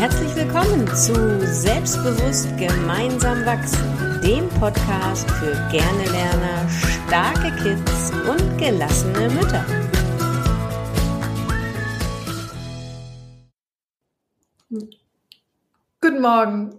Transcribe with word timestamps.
Herzlich 0.00 0.34
willkommen 0.34 0.86
zu 0.96 1.12
Selbstbewusst 1.44 2.56
gemeinsam 2.56 3.44
wachsen, 3.44 4.18
dem 4.24 4.48
Podcast 4.58 5.30
für 5.32 5.52
gerne 5.70 6.04
Lerner, 6.10 6.66
starke 7.06 7.54
Kids 7.62 8.10
und 8.26 8.56
gelassene 8.56 9.28
Mütter. 9.28 9.66
Guten 16.00 16.22
Morgen. 16.22 16.74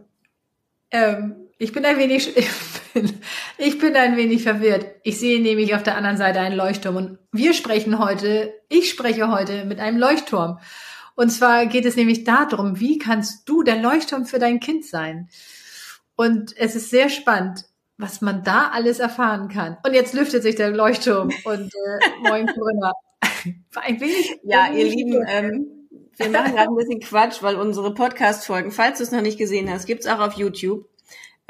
Ähm, 0.90 1.36
ich 1.60 1.74
bin 1.74 1.86
ein 1.86 2.00
wenig, 2.00 2.36
ich 2.36 2.50
bin, 2.96 3.22
ich 3.60 3.78
bin 3.78 3.96
ein 3.98 4.18
wenig 4.18 4.42
verwirrt. 4.42 4.88
Ich 5.04 5.20
sehe 5.20 5.40
nämlich 5.40 5.76
auf 5.76 5.84
der 5.84 5.96
anderen 5.96 6.18
Seite 6.18 6.40
einen 6.40 6.58
Leuchtturm 6.58 6.96
und 6.96 7.20
wir 7.32 7.54
sprechen 7.54 8.00
heute, 8.00 8.52
ich 8.68 8.90
spreche 8.90 9.32
heute 9.32 9.66
mit 9.66 9.80
einem 9.80 10.00
Leuchtturm. 10.00 10.58
Und 11.22 11.30
zwar 11.30 11.68
geht 11.68 11.86
es 11.86 11.96
nämlich 11.96 12.24
darum, 12.24 12.80
wie 12.80 12.98
kannst 12.98 13.48
du 13.48 13.62
der 13.62 13.76
Leuchtturm 13.76 14.26
für 14.26 14.40
dein 14.40 14.60
Kind 14.60 14.86
sein? 14.86 15.30
Und 16.16 16.58
es 16.58 16.76
ist 16.76 16.90
sehr 16.90 17.10
spannend, 17.10 17.66
was 18.00 18.22
man 18.22 18.44
da 18.44 18.70
alles 18.70 18.98
erfahren 18.98 19.48
kann. 19.48 19.78
Und 19.86 19.94
jetzt 19.94 20.16
lüftet 20.16 20.42
sich 20.42 20.56
der 20.56 20.72
Leuchtturm 20.72 21.30
und 21.44 21.72
äh, 21.76 22.10
moin 22.28 22.48
Corinna. 22.48 22.94
Ein 23.76 24.02
wenig, 24.02 24.40
ja, 24.42 24.74
ihr 24.74 24.86
Lieben, 24.86 25.24
ähm, 25.28 25.88
wir 26.18 26.30
machen 26.32 26.56
gerade 26.56 26.72
ein 26.72 26.76
bisschen 26.76 27.02
Quatsch, 27.02 27.44
weil 27.44 27.56
unsere 27.56 27.94
Podcast-Folgen, 27.94 28.72
falls 28.72 28.98
du 28.98 29.04
es 29.04 29.12
noch 29.12 29.22
nicht 29.22 29.38
gesehen 29.38 29.70
hast, 29.70 29.86
gibt's 29.86 30.08
auch 30.08 30.22
auf 30.22 30.34
YouTube. 30.34 30.90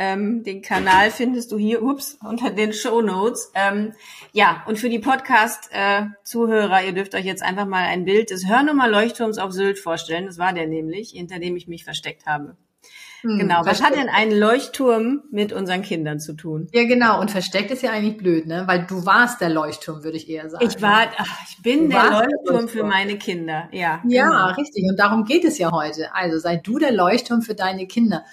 Ähm, 0.03 0.41
den 0.43 0.63
Kanal 0.63 1.11
findest 1.11 1.51
du 1.51 1.59
hier, 1.59 1.83
ups, 1.83 2.17
unter 2.27 2.49
den 2.49 2.73
Show 2.73 3.03
Notes. 3.03 3.51
Ähm, 3.53 3.93
ja, 4.33 4.63
und 4.65 4.79
für 4.79 4.89
die 4.89 4.97
Podcast-Zuhörer, 4.97 6.83
ihr 6.83 6.93
dürft 6.93 7.13
euch 7.13 7.25
jetzt 7.25 7.43
einfach 7.43 7.67
mal 7.67 7.83
ein 7.83 8.03
Bild 8.03 8.31
des 8.31 8.47
Hörnummer 8.47 8.87
Leuchtturms 8.87 9.37
auf 9.37 9.51
Sylt 9.51 9.77
vorstellen. 9.77 10.25
Das 10.25 10.39
war 10.39 10.53
der 10.53 10.65
nämlich, 10.65 11.11
hinter 11.11 11.37
dem 11.37 11.55
ich 11.55 11.67
mich 11.67 11.83
versteckt 11.83 12.25
habe. 12.25 12.57
Hm, 13.21 13.37
genau. 13.37 13.61
Was 13.63 13.83
hat 13.83 13.95
denn 13.95 14.09
ein 14.09 14.31
Leuchtturm 14.31 15.21
mit 15.29 15.53
unseren 15.53 15.83
Kindern 15.83 16.19
zu 16.19 16.33
tun? 16.33 16.67
Ja, 16.73 16.85
genau. 16.85 17.21
Und 17.21 17.29
versteckt 17.29 17.69
ist 17.69 17.83
ja 17.83 17.91
eigentlich 17.91 18.17
blöd, 18.17 18.47
ne? 18.47 18.63
Weil 18.65 18.87
du 18.87 19.05
warst 19.05 19.39
der 19.39 19.49
Leuchtturm, 19.49 20.03
würde 20.03 20.17
ich 20.17 20.27
eher 20.27 20.49
sagen. 20.49 20.65
Ich 20.65 20.81
war, 20.81 21.11
ach, 21.15 21.41
ich 21.47 21.61
bin 21.61 21.91
der 21.91 21.99
Leuchtturm, 21.99 22.21
der 22.21 22.53
Leuchtturm, 22.53 22.67
für 22.69 22.83
meine 22.85 23.19
Kinder. 23.19 23.69
Ja. 23.71 24.01
Ja, 24.07 24.29
genau. 24.29 24.51
richtig. 24.53 24.83
Und 24.89 24.97
darum 24.97 25.25
geht 25.25 25.45
es 25.45 25.59
ja 25.59 25.71
heute. 25.71 26.15
Also 26.15 26.39
sei 26.39 26.55
du 26.55 26.79
der 26.79 26.91
Leuchtturm 26.91 27.43
für 27.43 27.53
deine 27.53 27.85
Kinder. 27.85 28.25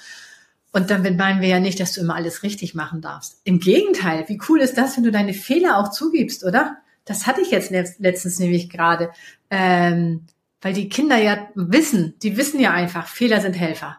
Und 0.73 0.91
damit 0.91 1.17
meinen 1.17 1.41
wir 1.41 1.49
ja 1.49 1.61
nicht, 1.61 1.81
dass 1.81 1.93
du 1.93 2.01
immer 2.01 2.15
alles 2.15 2.43
richtig 2.43 2.75
machen 2.75 3.01
darfst. 3.01 3.41
Im 3.45 3.59
Gegenteil, 3.59 4.25
wie 4.29 4.41
cool 4.49 4.61
ist 4.61 4.77
das, 4.77 4.97
wenn 4.97 5.05
du 5.05 5.11
deine 5.11 5.35
Fehler 5.35 5.79
auch 5.79 5.91
zugibst, 5.91 6.45
oder? 6.45 6.77
Das 7.05 7.27
hatte 7.27 7.41
ich 7.41 7.51
jetzt 7.51 7.71
letztens 7.71 8.39
nämlich 8.39 8.69
gerade. 8.69 9.11
Ähm, 9.51 10.27
weil 10.61 10.75
die 10.75 10.89
Kinder 10.89 11.17
ja 11.17 11.49
wissen, 11.55 12.15
die 12.23 12.37
wissen 12.37 12.61
ja 12.61 12.73
einfach, 12.73 13.07
Fehler 13.07 13.41
sind 13.41 13.55
Helfer. 13.55 13.99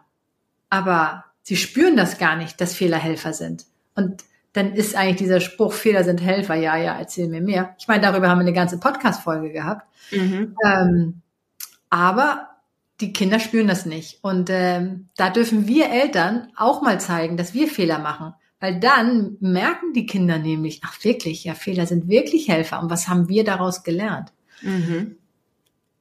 Aber 0.70 1.26
sie 1.42 1.56
spüren 1.56 1.98
das 1.98 2.18
gar 2.18 2.36
nicht, 2.36 2.62
dass 2.62 2.76
Fehler 2.76 2.98
Helfer 2.98 3.34
sind. 3.34 3.66
Und 3.96 4.24
dann 4.54 4.74
ist 4.74 4.96
eigentlich 4.96 5.18
dieser 5.18 5.40
Spruch, 5.40 5.74
Fehler 5.74 6.04
sind 6.04 6.22
Helfer, 6.22 6.56
ja, 6.56 6.76
ja, 6.76 6.98
erzähl 6.98 7.28
mir 7.28 7.42
mehr. 7.42 7.76
Ich 7.80 7.88
meine, 7.88 8.02
darüber 8.02 8.30
haben 8.30 8.40
wir 8.40 8.46
eine 8.46 8.54
ganze 8.54 8.80
Podcast-Folge 8.80 9.52
gehabt. 9.52 9.88
Mhm. 10.12 10.56
Ähm, 10.66 11.22
aber 11.90 12.49
die 13.02 13.14
Kinder 13.14 13.40
spüren 13.40 13.68
das 13.68 13.86
nicht. 13.86 14.20
Und 14.24 14.50
ähm, 14.52 15.10
da 15.16 15.30
dürfen 15.30 15.68
wir 15.68 15.90
Eltern 15.90 16.52
auch 16.56 16.82
mal 16.82 17.00
zeigen, 17.00 17.38
dass 17.38 17.54
wir 17.54 17.68
Fehler 17.68 18.00
machen. 18.00 18.34
Weil 18.60 18.80
dann 18.80 19.38
merken 19.40 19.94
die 19.94 20.06
Kinder 20.06 20.38
nämlich, 20.38 20.82
ach 20.84 21.02
wirklich, 21.04 21.46
ja, 21.46 21.54
Fehler 21.54 21.86
sind 21.86 22.10
wirklich 22.10 22.50
Helfer. 22.50 22.82
Und 22.82 22.90
was 22.90 23.08
haben 23.08 23.30
wir 23.30 23.46
daraus 23.46 23.84
gelernt? 23.84 24.34
Mhm. 24.62 25.16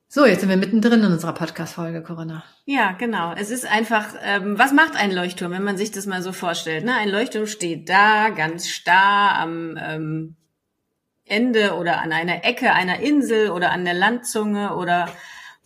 So, 0.09 0.27
jetzt 0.27 0.41
sind 0.41 0.49
wir 0.49 0.57
mittendrin 0.57 1.05
in 1.05 1.13
unserer 1.13 1.35
Podcast-Folge, 1.35 2.03
Corinna. 2.03 2.43
Ja, 2.65 2.93
genau. 2.93 3.33
Es 3.35 3.51
ist 3.51 3.71
einfach, 3.71 4.15
ähm, 4.25 4.59
was 4.59 4.73
macht 4.73 4.97
ein 4.97 5.13
Leuchtturm, 5.13 5.53
wenn 5.53 5.63
man 5.63 5.77
sich 5.77 5.93
das 5.93 6.07
mal 6.07 6.23
so 6.23 6.33
vorstellt? 6.33 6.85
Ne? 6.85 6.95
Ein 6.95 7.11
Leuchtturm 7.11 7.47
steht 7.47 7.89
da, 7.89 8.31
ganz 8.31 8.69
starr 8.69 9.39
am 9.39 9.79
ähm, 9.81 10.37
Ende 11.27 11.75
oder 11.75 12.01
an 12.01 12.13
einer 12.13 12.45
Ecke 12.45 12.73
einer 12.73 13.01
Insel 13.01 13.51
oder 13.51 13.71
an 13.71 13.85
der 13.85 13.95
Landzunge 13.95 14.75
oder 14.75 15.09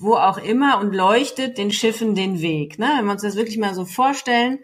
wo 0.03 0.17
auch 0.17 0.39
immer 0.39 0.79
und 0.81 0.95
leuchtet 0.95 1.59
den 1.59 1.71
Schiffen 1.71 2.15
den 2.15 2.41
Weg. 2.41 2.79
Ne? 2.79 2.91
Wenn 2.99 3.07
wir 3.07 3.13
uns 3.13 3.23
das 3.23 3.37
wirklich 3.37 3.59
mal 3.59 3.75
so 3.75 3.85
vorstellen, 3.85 4.59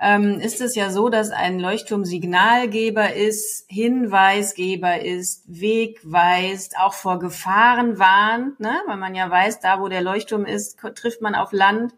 ähm, 0.00 0.40
ist 0.40 0.60
es 0.60 0.74
ja 0.76 0.90
so, 0.90 1.08
dass 1.08 1.30
ein 1.30 1.58
Leuchtturm 1.58 2.04
Signalgeber 2.04 3.14
ist, 3.14 3.66
Hinweisgeber 3.68 5.02
ist, 5.02 5.42
Weg 5.46 5.98
weist, 6.04 6.76
auch 6.78 6.94
vor 6.94 7.18
Gefahren 7.18 7.98
warnt, 7.98 8.60
ne? 8.60 8.74
weil 8.86 8.96
man 8.96 9.14
ja 9.14 9.28
weiß, 9.28 9.60
da 9.60 9.80
wo 9.80 9.88
der 9.88 10.02
Leuchtturm 10.02 10.46
ist, 10.46 10.78
trifft 10.94 11.20
man 11.20 11.34
auf 11.34 11.52
Land 11.52 11.94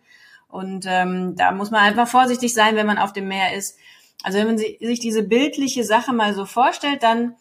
und 0.49 0.85
ähm, 0.89 1.37
da 1.37 1.53
muss 1.53 1.71
man 1.71 1.83
einfach 1.83 2.09
vorsichtig 2.09 2.55
sein, 2.55 2.75
wenn 2.75 2.87
man 2.87 2.99
auf 2.99 3.13
dem 3.13 3.29
Meer 3.29 3.55
ist. 3.55 3.79
Also 4.23 4.39
wenn 4.39 4.47
man 4.47 4.59
sich 4.59 5.01
diese 5.01 5.23
bildliche 5.23 5.85
Sache 5.85 6.13
mal 6.13 6.35
so 6.35 6.45
vorstellt, 6.45 7.03
dann 7.03 7.37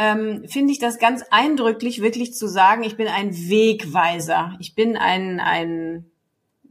ähm, 0.00 0.48
finde 0.48 0.72
ich 0.72 0.78
das 0.78 0.98
ganz 0.98 1.22
eindrücklich, 1.30 2.00
wirklich 2.00 2.32
zu 2.32 2.48
sagen, 2.48 2.84
ich 2.84 2.96
bin 2.96 3.06
ein 3.06 3.36
Wegweiser. 3.36 4.56
Ich 4.58 4.74
bin 4.74 4.96
ein, 4.96 5.40
ein 5.40 6.10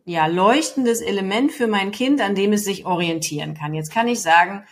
ja, 0.04 0.26
leuchtendes 0.26 1.02
Element 1.02 1.52
für 1.52 1.68
mein 1.68 1.92
Kind, 1.92 2.22
an 2.22 2.34
dem 2.34 2.54
es 2.54 2.66
sich 2.66 2.88
orientieren 2.88 3.54
kann. 3.54 3.76
Jetzt 3.76 3.94
kann 3.94 4.08
ich 4.08 4.24
sagen, 4.24 4.66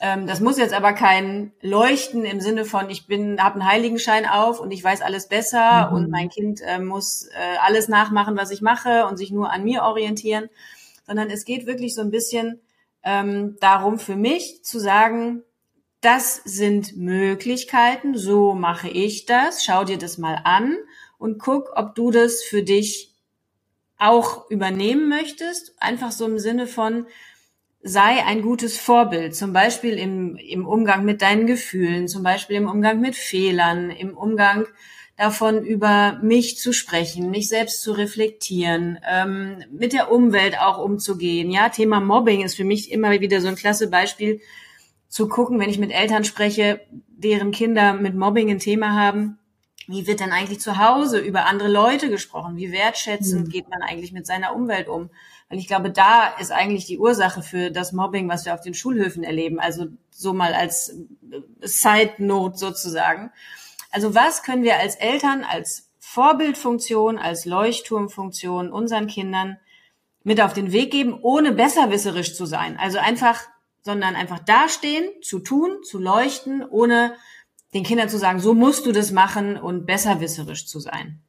ähm, 0.00 0.28
das 0.28 0.38
muss 0.38 0.56
jetzt 0.56 0.72
aber 0.72 0.92
kein 0.92 1.50
Leuchten 1.60 2.24
im 2.24 2.40
Sinne 2.40 2.64
von, 2.64 2.90
ich 2.90 3.08
bin, 3.08 3.42
habe 3.42 3.56
einen 3.58 3.68
Heiligenschein 3.68 4.24
auf 4.24 4.60
und 4.60 4.70
ich 4.70 4.84
weiß 4.84 5.02
alles 5.02 5.26
besser 5.26 5.90
mhm. 5.90 5.96
und 5.96 6.10
mein 6.10 6.28
Kind 6.28 6.60
äh, 6.64 6.78
muss 6.78 7.26
äh, 7.26 7.56
alles 7.60 7.88
nachmachen, 7.88 8.36
was 8.36 8.52
ich 8.52 8.62
mache 8.62 9.08
und 9.08 9.16
sich 9.16 9.32
nur 9.32 9.50
an 9.50 9.64
mir 9.64 9.82
orientieren, 9.82 10.48
sondern 11.08 11.28
es 11.28 11.44
geht 11.44 11.66
wirklich 11.66 11.92
so 11.96 12.02
ein 12.02 12.12
bisschen 12.12 12.60
ähm, 13.02 13.56
darum 13.58 13.98
für 13.98 14.14
mich 14.14 14.62
zu 14.62 14.78
sagen, 14.78 15.42
das 16.06 16.36
sind 16.44 16.96
Möglichkeiten, 16.96 18.16
so 18.16 18.54
mache 18.54 18.88
ich 18.88 19.26
das, 19.26 19.64
schau 19.64 19.82
dir 19.82 19.98
das 19.98 20.18
mal 20.18 20.40
an 20.44 20.76
und 21.18 21.40
guck, 21.40 21.72
ob 21.74 21.96
du 21.96 22.12
das 22.12 22.44
für 22.44 22.62
dich 22.62 23.12
auch 23.98 24.48
übernehmen 24.48 25.08
möchtest. 25.08 25.74
Einfach 25.80 26.12
so 26.12 26.26
im 26.26 26.38
Sinne 26.38 26.68
von, 26.68 27.06
sei 27.82 28.24
ein 28.24 28.42
gutes 28.42 28.78
Vorbild, 28.78 29.34
zum 29.34 29.52
Beispiel 29.52 29.98
im, 29.98 30.36
im 30.36 30.64
Umgang 30.64 31.04
mit 31.04 31.22
deinen 31.22 31.48
Gefühlen, 31.48 32.06
zum 32.06 32.22
Beispiel 32.22 32.54
im 32.54 32.68
Umgang 32.68 33.00
mit 33.00 33.16
Fehlern, 33.16 33.90
im 33.90 34.16
Umgang 34.16 34.68
davon 35.16 35.64
über 35.64 36.20
mich 36.22 36.56
zu 36.56 36.72
sprechen, 36.72 37.32
mich 37.32 37.48
selbst 37.48 37.82
zu 37.82 37.90
reflektieren, 37.90 39.00
ähm, 39.10 39.64
mit 39.72 39.92
der 39.92 40.12
Umwelt 40.12 40.56
auch 40.60 40.78
umzugehen. 40.78 41.50
Ja, 41.50 41.68
Thema 41.68 41.98
Mobbing 41.98 42.44
ist 42.44 42.54
für 42.54 42.64
mich 42.64 42.92
immer 42.92 43.10
wieder 43.18 43.40
so 43.40 43.48
ein 43.48 43.56
klasse 43.56 43.90
Beispiel, 43.90 44.40
zu 45.08 45.28
gucken, 45.28 45.58
wenn 45.60 45.70
ich 45.70 45.78
mit 45.78 45.92
Eltern 45.92 46.24
spreche, 46.24 46.80
deren 46.90 47.50
Kinder 47.50 47.94
mit 47.94 48.14
Mobbing 48.14 48.50
ein 48.50 48.58
Thema 48.58 48.92
haben, 48.94 49.38
wie 49.86 50.06
wird 50.06 50.20
denn 50.20 50.32
eigentlich 50.32 50.60
zu 50.60 50.78
Hause 50.78 51.18
über 51.18 51.46
andere 51.46 51.68
Leute 51.68 52.10
gesprochen? 52.10 52.56
Wie 52.56 52.72
wertschätzend 52.72 53.46
mhm. 53.46 53.50
geht 53.50 53.68
man 53.68 53.82
eigentlich 53.82 54.12
mit 54.12 54.26
seiner 54.26 54.54
Umwelt 54.54 54.88
um? 54.88 55.10
Weil 55.48 55.58
ich 55.58 55.68
glaube, 55.68 55.90
da 55.90 56.26
ist 56.40 56.50
eigentlich 56.50 56.86
die 56.86 56.98
Ursache 56.98 57.40
für 57.40 57.70
das 57.70 57.92
Mobbing, 57.92 58.28
was 58.28 58.44
wir 58.44 58.54
auf 58.54 58.60
den 58.60 58.74
Schulhöfen 58.74 59.22
erleben. 59.22 59.60
Also 59.60 59.86
so 60.10 60.32
mal 60.32 60.54
als 60.54 60.90
äh, 60.90 61.40
Side 61.60 62.14
Note 62.18 62.58
sozusagen. 62.58 63.30
Also 63.92 64.14
was 64.14 64.42
können 64.42 64.64
wir 64.64 64.78
als 64.78 64.96
Eltern, 64.96 65.44
als 65.44 65.88
Vorbildfunktion, 66.00 67.18
als 67.18 67.44
Leuchtturmfunktion 67.44 68.72
unseren 68.72 69.06
Kindern 69.06 69.58
mit 70.24 70.40
auf 70.40 70.52
den 70.52 70.72
Weg 70.72 70.90
geben, 70.90 71.16
ohne 71.22 71.52
besserwisserisch 71.52 72.34
zu 72.34 72.44
sein? 72.44 72.76
Also 72.76 72.98
einfach 72.98 73.40
sondern 73.86 74.16
einfach 74.16 74.40
dastehen, 74.40 75.08
zu 75.22 75.38
tun, 75.38 75.84
zu 75.84 75.98
leuchten, 75.98 76.64
ohne 76.68 77.14
den 77.72 77.84
Kindern 77.84 78.08
zu 78.08 78.18
sagen, 78.18 78.40
so 78.40 78.52
musst 78.52 78.84
du 78.84 78.90
das 78.90 79.12
machen 79.12 79.56
und 79.56 79.86
besserwisserisch 79.86 80.66
zu 80.66 80.80
sein. 80.80 81.20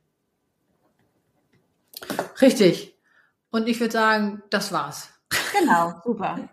Richtig. 2.42 2.96
Und 3.52 3.70
ich 3.70 3.80
würde 3.80 3.94
sagen, 3.94 4.42
das 4.50 4.72
war's. 4.72 5.10
Genau, 5.60 6.02
super. 6.04 6.50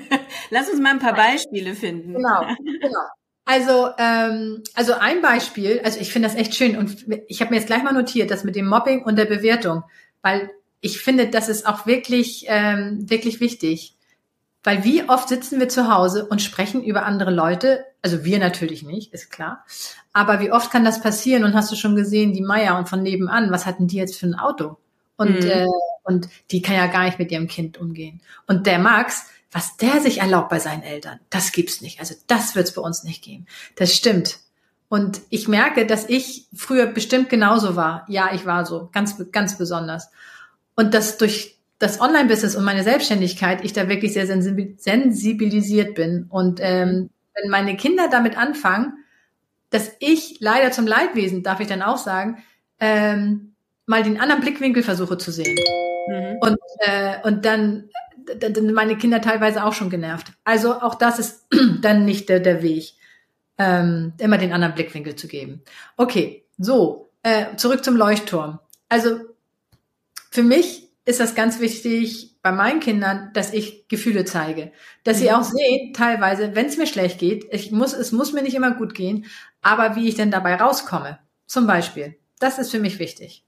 Lass 0.50 0.70
uns 0.70 0.80
mal 0.80 0.90
ein 0.90 1.00
paar 1.00 1.14
Beispiele 1.14 1.74
finden. 1.74 2.14
Genau, 2.14 2.42
genau. 2.64 3.00
Also, 3.44 3.88
ähm, 3.98 4.62
also 4.74 4.92
ein 4.92 5.22
Beispiel, 5.22 5.80
also 5.82 5.98
ich 5.98 6.12
finde 6.12 6.28
das 6.28 6.36
echt 6.36 6.54
schön 6.54 6.76
und 6.76 7.04
ich 7.26 7.40
habe 7.40 7.50
mir 7.50 7.56
jetzt 7.56 7.66
gleich 7.66 7.82
mal 7.82 7.92
notiert, 7.92 8.30
das 8.30 8.44
mit 8.44 8.54
dem 8.54 8.68
Mobbing 8.68 9.02
und 9.02 9.16
der 9.16 9.24
Bewertung, 9.24 9.82
weil 10.22 10.50
ich 10.80 11.00
finde, 11.00 11.28
das 11.28 11.48
ist 11.48 11.66
auch 11.66 11.86
wirklich, 11.86 12.44
ähm, 12.46 13.10
wirklich 13.10 13.40
wichtig. 13.40 13.97
Weil 14.64 14.84
wie 14.84 15.08
oft 15.08 15.28
sitzen 15.28 15.60
wir 15.60 15.68
zu 15.68 15.92
Hause 15.92 16.26
und 16.26 16.42
sprechen 16.42 16.82
über 16.82 17.06
andere 17.06 17.30
Leute? 17.30 17.84
Also 18.02 18.24
wir 18.24 18.38
natürlich 18.38 18.82
nicht, 18.82 19.12
ist 19.12 19.30
klar. 19.30 19.64
Aber 20.12 20.40
wie 20.40 20.52
oft 20.52 20.70
kann 20.70 20.84
das 20.84 21.00
passieren? 21.00 21.44
Und 21.44 21.54
hast 21.54 21.70
du 21.70 21.76
schon 21.76 21.96
gesehen, 21.96 22.32
die 22.32 22.42
Meier 22.42 22.76
und 22.76 22.88
von 22.88 23.02
nebenan, 23.02 23.50
was 23.50 23.66
hatten 23.66 23.86
die 23.86 23.96
jetzt 23.96 24.16
für 24.16 24.26
ein 24.26 24.34
Auto? 24.34 24.76
Und, 25.16 25.40
mhm. 25.40 25.50
äh, 25.50 25.66
und 26.04 26.28
die 26.50 26.62
kann 26.62 26.76
ja 26.76 26.86
gar 26.86 27.04
nicht 27.04 27.18
mit 27.18 27.30
ihrem 27.30 27.48
Kind 27.48 27.78
umgehen. 27.78 28.20
Und 28.46 28.66
der 28.66 28.78
Max, 28.78 29.26
was 29.52 29.76
der 29.76 30.00
sich 30.00 30.18
erlaubt 30.18 30.48
bei 30.48 30.58
seinen 30.58 30.82
Eltern, 30.82 31.20
das 31.30 31.52
gibt's 31.52 31.80
nicht. 31.80 32.00
Also 32.00 32.14
das 32.26 32.54
wird's 32.54 32.72
bei 32.72 32.82
uns 32.82 33.04
nicht 33.04 33.22
geben. 33.22 33.46
Das 33.76 33.94
stimmt. 33.94 34.38
Und 34.88 35.20
ich 35.28 35.48
merke, 35.48 35.86
dass 35.86 36.08
ich 36.08 36.46
früher 36.54 36.86
bestimmt 36.86 37.28
genauso 37.28 37.76
war. 37.76 38.06
Ja, 38.08 38.32
ich 38.32 38.46
war 38.46 38.64
so, 38.64 38.88
ganz, 38.92 39.16
ganz 39.32 39.58
besonders. 39.58 40.10
Und 40.74 40.94
das 40.94 41.18
durch 41.18 41.57
das 41.78 42.00
Online-Business 42.00 42.56
und 42.56 42.64
meine 42.64 42.82
Selbstständigkeit, 42.82 43.64
ich 43.64 43.72
da 43.72 43.88
wirklich 43.88 44.12
sehr 44.12 44.26
sensibilisiert 44.26 45.94
bin. 45.94 46.26
Und 46.28 46.58
ähm, 46.60 47.10
wenn 47.34 47.50
meine 47.50 47.76
Kinder 47.76 48.08
damit 48.10 48.36
anfangen, 48.36 49.04
dass 49.70 49.92
ich 50.00 50.38
leider 50.40 50.72
zum 50.72 50.86
Leidwesen, 50.86 51.42
darf 51.42 51.60
ich 51.60 51.68
dann 51.68 51.82
auch 51.82 51.98
sagen, 51.98 52.42
ähm, 52.80 53.54
mal 53.86 54.02
den 54.02 54.20
anderen 54.20 54.40
Blickwinkel 54.40 54.82
versuche 54.82 55.18
zu 55.18 55.30
sehen. 55.30 55.56
Mhm. 56.08 56.36
Und, 56.40 56.58
äh, 56.80 57.16
und 57.22 57.44
dann, 57.44 57.88
dann 58.38 58.72
meine 58.72 58.96
Kinder 58.96 59.20
teilweise 59.20 59.64
auch 59.64 59.72
schon 59.72 59.90
genervt. 59.90 60.32
Also 60.44 60.74
auch 60.74 60.94
das 60.94 61.18
ist 61.18 61.46
dann 61.80 62.04
nicht 62.04 62.28
der, 62.28 62.40
der 62.40 62.62
Weg, 62.62 62.94
ähm, 63.56 64.14
immer 64.18 64.38
den 64.38 64.52
anderen 64.52 64.74
Blickwinkel 64.74 65.14
zu 65.16 65.28
geben. 65.28 65.62
Okay, 65.96 66.44
so, 66.58 67.10
äh, 67.22 67.56
zurück 67.56 67.84
zum 67.84 67.96
Leuchtturm. 67.96 68.58
Also 68.88 69.20
für 70.30 70.42
mich 70.42 70.87
ist 71.08 71.20
das 71.20 71.34
ganz 71.34 71.58
wichtig 71.58 72.36
bei 72.42 72.52
meinen 72.52 72.80
Kindern, 72.80 73.30
dass 73.32 73.54
ich 73.54 73.88
Gefühle 73.88 74.26
zeige. 74.26 74.72
Dass 75.04 75.16
mhm. 75.16 75.20
sie 75.20 75.32
auch 75.32 75.42
sehen, 75.42 75.94
teilweise, 75.94 76.54
wenn 76.54 76.66
es 76.66 76.76
mir 76.76 76.86
schlecht 76.86 77.18
geht, 77.18 77.46
ich 77.50 77.72
muss, 77.72 77.94
es 77.94 78.12
muss 78.12 78.34
mir 78.34 78.42
nicht 78.42 78.54
immer 78.54 78.72
gut 78.72 78.94
gehen, 78.94 79.24
aber 79.62 79.96
wie 79.96 80.06
ich 80.06 80.16
denn 80.16 80.30
dabei 80.30 80.56
rauskomme. 80.56 81.18
Zum 81.46 81.66
Beispiel. 81.66 82.18
Das 82.40 82.58
ist 82.58 82.70
für 82.70 82.78
mich 82.78 82.98
wichtig. 82.98 83.42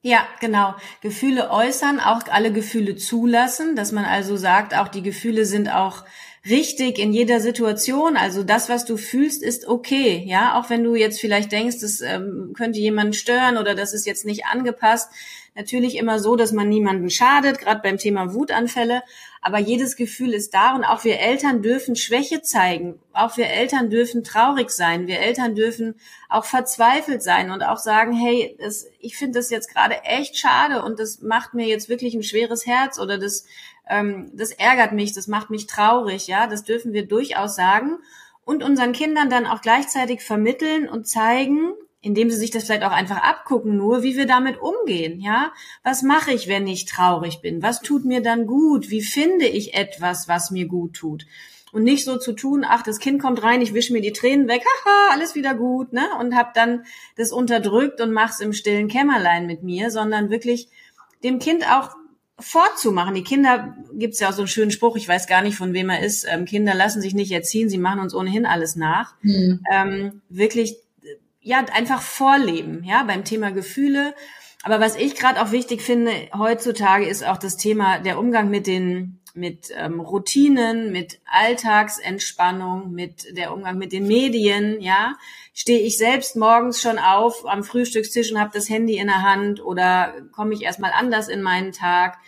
Ja, 0.00 0.26
genau. 0.40 0.76
Gefühle 1.02 1.50
äußern, 1.50 2.00
auch 2.00 2.22
alle 2.30 2.50
Gefühle 2.50 2.96
zulassen, 2.96 3.76
dass 3.76 3.92
man 3.92 4.06
also 4.06 4.38
sagt, 4.38 4.74
auch 4.74 4.88
die 4.88 5.02
Gefühle 5.02 5.44
sind 5.44 5.68
auch 5.68 6.04
richtig 6.48 6.98
in 6.98 7.12
jeder 7.12 7.40
Situation. 7.40 8.16
Also 8.16 8.42
das, 8.42 8.68
was 8.68 8.84
du 8.84 8.96
fühlst, 8.96 9.42
ist 9.42 9.66
okay. 9.66 10.22
Ja, 10.26 10.58
auch 10.58 10.70
wenn 10.70 10.84
du 10.84 10.94
jetzt 10.94 11.20
vielleicht 11.20 11.52
denkst, 11.52 11.80
das 11.80 12.00
ähm, 12.00 12.52
könnte 12.56 12.78
jemanden 12.78 13.14
stören 13.14 13.56
oder 13.56 13.74
das 13.74 13.94
ist 13.94 14.06
jetzt 14.06 14.24
nicht 14.24 14.46
angepasst. 14.46 15.10
Natürlich 15.56 15.96
immer 15.96 16.18
so, 16.18 16.34
dass 16.34 16.50
man 16.50 16.68
niemanden 16.68 17.10
schadet, 17.10 17.60
gerade 17.60 17.80
beim 17.80 17.96
Thema 17.96 18.34
Wutanfälle. 18.34 19.02
Aber 19.40 19.58
jedes 19.58 19.94
Gefühl 19.94 20.32
ist 20.32 20.52
da 20.52 20.74
und 20.74 20.84
auch 20.84 21.04
wir 21.04 21.20
Eltern 21.20 21.62
dürfen 21.62 21.94
Schwäche 21.94 22.42
zeigen. 22.42 22.98
Auch 23.12 23.36
wir 23.36 23.46
Eltern 23.46 23.88
dürfen 23.88 24.24
traurig 24.24 24.70
sein. 24.70 25.06
Wir 25.06 25.20
Eltern 25.20 25.54
dürfen 25.54 25.94
auch 26.28 26.44
verzweifelt 26.44 27.22
sein 27.22 27.52
und 27.52 27.62
auch 27.62 27.76
sagen, 27.76 28.12
hey, 28.12 28.56
das, 28.58 28.86
ich 28.98 29.16
finde 29.16 29.38
das 29.38 29.50
jetzt 29.50 29.72
gerade 29.72 30.02
echt 30.02 30.36
schade 30.36 30.82
und 30.82 30.98
das 30.98 31.20
macht 31.20 31.54
mir 31.54 31.66
jetzt 31.66 31.88
wirklich 31.88 32.14
ein 32.14 32.22
schweres 32.24 32.66
Herz 32.66 32.98
oder 32.98 33.16
das, 33.18 33.44
ähm, 33.88 34.32
das 34.34 34.50
ärgert 34.50 34.92
mich, 34.92 35.12
das 35.12 35.28
macht 35.28 35.50
mich 35.50 35.66
traurig. 35.66 36.26
Ja, 36.26 36.48
das 36.48 36.64
dürfen 36.64 36.92
wir 36.92 37.06
durchaus 37.06 37.54
sagen 37.54 37.98
und 38.44 38.62
unseren 38.62 38.92
Kindern 38.92 39.30
dann 39.30 39.46
auch 39.46 39.60
gleichzeitig 39.60 40.22
vermitteln 40.22 40.88
und 40.88 41.06
zeigen, 41.06 41.74
indem 42.04 42.30
sie 42.30 42.36
sich 42.36 42.50
das 42.50 42.64
vielleicht 42.64 42.84
auch 42.84 42.92
einfach 42.92 43.22
abgucken, 43.22 43.78
nur 43.78 44.02
wie 44.02 44.16
wir 44.16 44.26
damit 44.26 44.60
umgehen, 44.60 45.20
ja? 45.20 45.52
Was 45.82 46.02
mache 46.02 46.32
ich, 46.32 46.48
wenn 46.48 46.66
ich 46.66 46.84
traurig 46.84 47.40
bin? 47.40 47.62
Was 47.62 47.80
tut 47.80 48.04
mir 48.04 48.20
dann 48.20 48.46
gut? 48.46 48.90
Wie 48.90 49.02
finde 49.02 49.46
ich 49.46 49.72
etwas, 49.72 50.28
was 50.28 50.50
mir 50.50 50.66
gut 50.66 50.92
tut? 50.94 51.26
Und 51.72 51.82
nicht 51.82 52.04
so 52.04 52.18
zu 52.18 52.34
tun, 52.34 52.64
ach, 52.68 52.82
das 52.82 52.98
Kind 52.98 53.22
kommt 53.22 53.42
rein, 53.42 53.62
ich 53.62 53.72
wische 53.72 53.94
mir 53.94 54.02
die 54.02 54.12
Tränen 54.12 54.48
weg, 54.48 54.62
haha, 54.84 55.14
alles 55.14 55.34
wieder 55.34 55.54
gut, 55.54 55.94
ne? 55.94 56.04
Und 56.20 56.36
hab 56.36 56.52
dann 56.52 56.84
das 57.16 57.32
unterdrückt 57.32 58.02
und 58.02 58.12
mach's 58.12 58.40
im 58.40 58.52
stillen 58.52 58.88
Kämmerlein 58.88 59.46
mit 59.46 59.62
mir, 59.62 59.90
sondern 59.90 60.28
wirklich 60.28 60.68
dem 61.22 61.38
Kind 61.38 61.64
auch 61.66 61.96
vorzumachen. 62.38 63.14
Die 63.14 63.24
Kinder, 63.24 63.74
gibt's 63.94 64.20
ja 64.20 64.28
auch 64.28 64.34
so 64.34 64.42
einen 64.42 64.48
schönen 64.48 64.72
Spruch, 64.72 64.96
ich 64.96 65.08
weiß 65.08 65.26
gar 65.26 65.40
nicht, 65.40 65.56
von 65.56 65.72
wem 65.72 65.88
er 65.88 66.02
ist, 66.02 66.26
ähm, 66.28 66.44
Kinder 66.44 66.74
lassen 66.74 67.00
sich 67.00 67.14
nicht 67.14 67.32
erziehen, 67.32 67.70
sie 67.70 67.78
machen 67.78 68.00
uns 68.00 68.14
ohnehin 68.14 68.44
alles 68.44 68.76
nach. 68.76 69.14
Mhm. 69.22 69.60
Ähm, 69.72 70.22
wirklich 70.28 70.76
ja 71.44 71.64
einfach 71.72 72.02
vorleben, 72.02 72.82
ja, 72.82 73.04
beim 73.04 73.24
Thema 73.24 73.52
Gefühle. 73.52 74.14
Aber 74.64 74.80
was 74.80 74.96
ich 74.96 75.14
gerade 75.14 75.40
auch 75.40 75.52
wichtig 75.52 75.82
finde 75.82 76.10
heutzutage 76.36 77.06
ist 77.06 77.24
auch 77.24 77.36
das 77.36 77.56
Thema 77.56 77.98
der 77.98 78.18
Umgang 78.18 78.48
mit 78.50 78.66
den 78.66 79.20
mit 79.36 79.70
ähm, 79.76 79.98
Routinen, 79.98 80.92
mit 80.92 81.18
Alltagsentspannung, 81.26 82.92
mit 82.92 83.36
der 83.36 83.52
Umgang 83.52 83.78
mit 83.78 83.92
den 83.92 84.06
Medien, 84.06 84.80
ja, 84.80 85.14
stehe 85.52 85.80
ich 85.80 85.98
selbst 85.98 86.36
morgens 86.36 86.80
schon 86.80 86.98
auf 86.98 87.44
am 87.44 87.64
Frühstückstisch 87.64 88.30
und 88.30 88.38
habe 88.38 88.52
das 88.54 88.70
Handy 88.70 88.96
in 88.96 89.08
der 89.08 89.22
Hand 89.22 89.62
oder 89.62 90.14
komme 90.32 90.54
ich 90.54 90.62
erstmal 90.62 90.92
anders 90.92 91.28
in 91.28 91.42
meinen 91.42 91.72
Tag? 91.72 92.18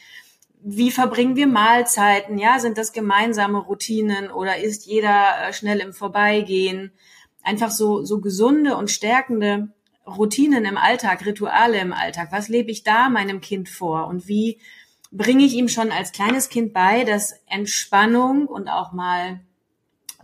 Wie 0.60 0.90
verbringen 0.90 1.36
wir 1.36 1.46
Mahlzeiten? 1.46 2.38
Ja, 2.38 2.58
sind 2.58 2.76
das 2.76 2.92
gemeinsame 2.92 3.58
Routinen 3.58 4.30
oder 4.30 4.58
ist 4.58 4.84
jeder 4.84 5.48
äh, 5.48 5.52
schnell 5.52 5.78
im 5.78 5.92
Vorbeigehen? 5.92 6.90
Einfach 7.46 7.70
so, 7.70 8.04
so 8.04 8.20
gesunde 8.20 8.76
und 8.76 8.90
stärkende 8.90 9.68
Routinen 10.06 10.64
im 10.64 10.76
Alltag, 10.76 11.24
Rituale 11.24 11.78
im 11.78 11.92
Alltag. 11.92 12.28
Was 12.32 12.48
lebe 12.48 12.70
ich 12.70 12.82
da 12.82 13.08
meinem 13.08 13.40
Kind 13.40 13.68
vor? 13.68 14.08
Und 14.08 14.28
wie 14.28 14.58
bringe 15.12 15.44
ich 15.44 15.54
ihm 15.54 15.68
schon 15.68 15.92
als 15.92 16.12
kleines 16.12 16.48
Kind 16.48 16.72
bei, 16.72 17.04
dass 17.04 17.34
Entspannung 17.46 18.46
und 18.46 18.68
auch 18.68 18.92
mal 18.92 19.40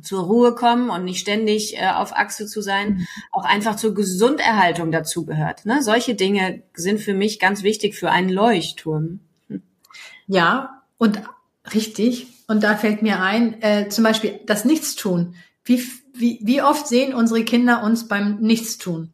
zur 0.02 0.24
Ruhe 0.24 0.54
kommen 0.54 0.90
und 0.90 1.04
nicht 1.04 1.20
ständig 1.20 1.78
äh, 1.78 1.90
auf 1.90 2.12
Achse 2.12 2.46
zu 2.46 2.60
sein, 2.60 2.94
mhm. 2.94 3.06
auch 3.30 3.44
einfach 3.44 3.76
zur 3.76 3.94
Gesunderhaltung 3.94 4.90
dazugehört. 4.90 5.64
Ne? 5.64 5.82
Solche 5.82 6.16
Dinge 6.16 6.62
sind 6.74 7.00
für 7.00 7.14
mich 7.14 7.38
ganz 7.38 7.62
wichtig 7.62 7.94
für 7.94 8.10
einen 8.10 8.30
Leuchtturm. 8.30 9.20
Hm. 9.48 9.62
Ja, 10.26 10.82
und 10.98 11.22
richtig. 11.72 12.26
Und 12.48 12.64
da 12.64 12.76
fällt 12.76 13.02
mir 13.02 13.20
ein, 13.20 13.62
äh, 13.62 13.88
zum 13.90 14.02
Beispiel 14.02 14.40
das 14.46 14.64
Nichtstun. 14.64 15.36
Wie, 15.64 15.84
wie, 16.14 16.40
wie 16.42 16.62
oft 16.62 16.86
sehen 16.86 17.14
unsere 17.14 17.44
Kinder 17.44 17.82
uns 17.82 18.08
beim 18.08 18.36
Nichtstun? 18.40 19.12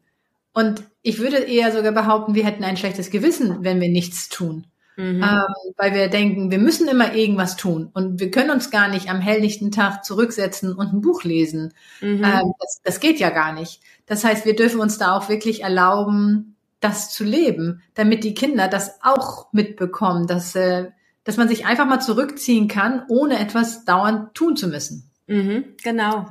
Und 0.53 0.83
ich 1.01 1.19
würde 1.19 1.37
eher 1.37 1.71
sogar 1.71 1.91
behaupten, 1.91 2.35
wir 2.35 2.45
hätten 2.45 2.63
ein 2.63 2.77
schlechtes 2.77 3.09
Gewissen, 3.09 3.63
wenn 3.63 3.79
wir 3.79 3.89
nichts 3.89 4.29
tun. 4.29 4.65
Mhm. 4.97 5.23
Ähm, 5.23 5.73
weil 5.77 5.93
wir 5.93 6.09
denken, 6.09 6.51
wir 6.51 6.57
müssen 6.57 6.89
immer 6.89 7.15
irgendwas 7.15 7.55
tun 7.55 7.89
und 7.93 8.19
wir 8.19 8.31
können 8.31 8.49
uns 8.49 8.69
gar 8.69 8.89
nicht 8.89 9.09
am 9.09 9.21
helllichten 9.21 9.71
Tag 9.71 10.03
zurücksetzen 10.03 10.73
und 10.73 10.91
ein 10.91 10.99
Buch 10.99 11.23
lesen. 11.23 11.73
Mhm. 12.01 12.21
Ähm, 12.23 12.53
das, 12.59 12.81
das 12.83 12.99
geht 12.99 13.17
ja 13.19 13.29
gar 13.29 13.53
nicht. 13.53 13.79
Das 14.07 14.25
heißt, 14.25 14.45
wir 14.45 14.57
dürfen 14.57 14.81
uns 14.81 14.97
da 14.97 15.15
auch 15.15 15.29
wirklich 15.29 15.63
erlauben, 15.63 16.57
das 16.81 17.13
zu 17.13 17.23
leben, 17.23 17.81
damit 17.93 18.25
die 18.25 18.33
Kinder 18.33 18.67
das 18.67 18.99
auch 19.01 19.53
mitbekommen, 19.53 20.27
dass, 20.27 20.53
äh, 20.55 20.89
dass 21.23 21.37
man 21.37 21.47
sich 21.47 21.65
einfach 21.65 21.85
mal 21.85 22.01
zurückziehen 22.01 22.67
kann, 22.67 23.03
ohne 23.07 23.39
etwas 23.39 23.85
dauernd 23.85 24.33
tun 24.33 24.57
zu 24.57 24.67
müssen. 24.67 25.09
Mhm, 25.27 25.63
genau 25.81 26.25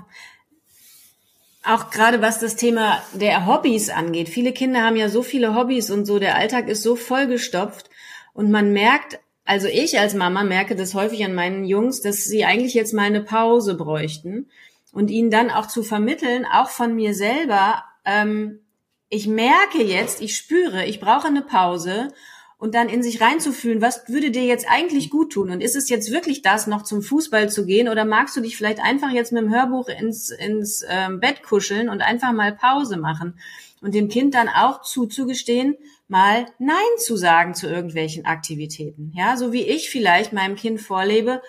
auch 1.69 1.91
gerade 1.91 2.23
was 2.23 2.41
das 2.41 2.57
Thema 2.57 3.03
der 3.13 3.47
Hobbys 3.47 3.91
angeht. 3.91 4.29
Viele 4.29 4.53
Kinder 4.53 4.83
haben 4.83 4.97
ja 4.97 5.09
so 5.09 5.23
viele 5.23 5.55
Hobbys 5.55 5.91
und 5.91 6.07
so, 6.07 6.19
der 6.19 6.37
Alltag 6.37 6.69
ist 6.69 6.83
so 6.83 6.97
vollgestopft 6.97 7.91
und 8.33 8.51
man 8.51 8.73
merkt, 8.73 9.19
also 9.45 9.67
ich 9.67 9.99
als 9.99 10.15
Mama 10.15 10.45
merke 10.45 10.77
das 10.77 10.95
häufig 10.95 11.25
an 11.25 11.35
meinen 11.35 11.65
Jungs, 11.65 12.01
dass 12.01 12.25
sie 12.25 12.45
eigentlich 12.45 12.75
jetzt 12.75 12.93
mal 12.93 13.05
eine 13.05 13.23
Pause 13.23 13.77
bräuchten 13.77 14.51
und 14.93 15.11
ihnen 15.11 15.31
dann 15.31 15.51
auch 15.51 15.67
zu 15.67 15.83
vermitteln, 15.83 16.47
auch 16.47 16.69
von 16.71 16.95
mir 16.95 17.15
selber, 17.15 17.85
ähm, 18.05 18.61
ich 19.11 19.27
merke 19.27 19.83
jetzt, 19.83 20.21
ich 20.21 20.37
spüre, 20.37 20.85
ich 20.85 21.01
brauche 21.01 21.29
eine 21.29 21.43
Pause 21.43 22.09
und 22.59 22.75
dann 22.75 22.89
in 22.89 23.05
sich 23.05 23.21
reinzufühlen, 23.21 23.81
was 23.81 24.09
würde 24.09 24.33
dir 24.33 24.45
jetzt 24.45 24.67
eigentlich 24.69 25.11
gut 25.11 25.33
tun? 25.33 25.51
Und 25.51 25.61
ist 25.61 25.77
es 25.77 25.89
jetzt 25.89 26.11
wirklich 26.11 26.43
das, 26.43 26.67
noch 26.67 26.83
zum 26.83 27.03
Fußball 27.03 27.49
zu 27.49 27.65
gehen? 27.65 27.89
Oder 27.89 28.05
magst 28.05 28.37
du 28.37 28.41
dich 28.41 28.57
vielleicht 28.57 28.81
einfach 28.81 29.11
jetzt 29.11 29.33
mit 29.33 29.43
dem 29.43 29.55
Hörbuch 29.55 29.89
ins, 29.89 30.31
ins 30.31 30.85
ähm, 30.89 31.21
Bett 31.21 31.45
kuscheln 31.45 31.89
und 31.89 32.01
einfach 32.01 32.33
mal 32.33 32.53
Pause 32.53 32.97
machen? 32.97 33.39
Und 33.81 33.95
dem 33.95 34.09
Kind 34.09 34.35
dann 34.35 34.49
auch 34.49 34.83
zuzugestehen, 34.83 35.77
mal 36.09 36.47
Nein 36.59 36.77
zu 36.97 37.17
sagen 37.17 37.55
zu 37.55 37.69
irgendwelchen 37.69 38.27
Aktivitäten. 38.27 39.13
Ja, 39.15 39.37
so 39.37 39.53
wie 39.53 39.63
ich 39.63 39.89
vielleicht 39.89 40.33
meinem 40.33 40.57
Kind 40.57 40.81
vorlebe, 40.81 41.41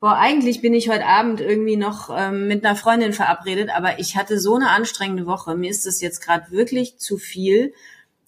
boah, 0.00 0.16
eigentlich 0.16 0.62
bin 0.62 0.72
ich 0.72 0.88
heute 0.88 1.04
Abend 1.04 1.42
irgendwie 1.42 1.76
noch 1.76 2.08
ähm, 2.16 2.48
mit 2.48 2.64
einer 2.64 2.74
Freundin 2.74 3.12
verabredet, 3.12 3.68
aber 3.74 3.98
ich 3.98 4.16
hatte 4.16 4.40
so 4.40 4.54
eine 4.54 4.70
anstrengende 4.70 5.26
Woche. 5.26 5.56
Mir 5.56 5.70
ist 5.70 5.86
es 5.86 6.00
jetzt 6.00 6.20
gerade 6.20 6.50
wirklich 6.50 6.96
zu 6.96 7.18
viel 7.18 7.74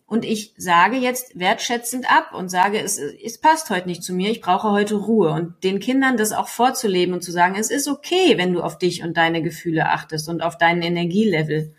und 0.08 0.25
ich 0.25 0.54
sage 0.56 0.96
jetzt 0.96 1.36
wertschätzend 1.38 2.08
ab 2.08 2.32
und 2.32 2.48
sage, 2.48 2.80
es, 2.80 2.98
es 2.98 3.38
passt 3.38 3.70
heute 3.70 3.88
nicht 3.88 4.04
zu 4.04 4.14
mir, 4.14 4.30
ich 4.30 4.40
brauche 4.40 4.70
heute 4.70 4.94
Ruhe. 4.94 5.30
Und 5.30 5.64
den 5.64 5.80
Kindern 5.80 6.16
das 6.16 6.30
auch 6.30 6.46
vorzuleben 6.46 7.12
und 7.12 7.22
zu 7.22 7.32
sagen, 7.32 7.56
es 7.58 7.70
ist 7.70 7.88
okay, 7.88 8.38
wenn 8.38 8.52
du 8.52 8.62
auf 8.62 8.78
dich 8.78 9.02
und 9.02 9.16
deine 9.16 9.42
Gefühle 9.42 9.90
achtest 9.90 10.28
und 10.28 10.42
auf 10.42 10.58
deinen 10.58 10.82
Energielevel. 10.82 11.75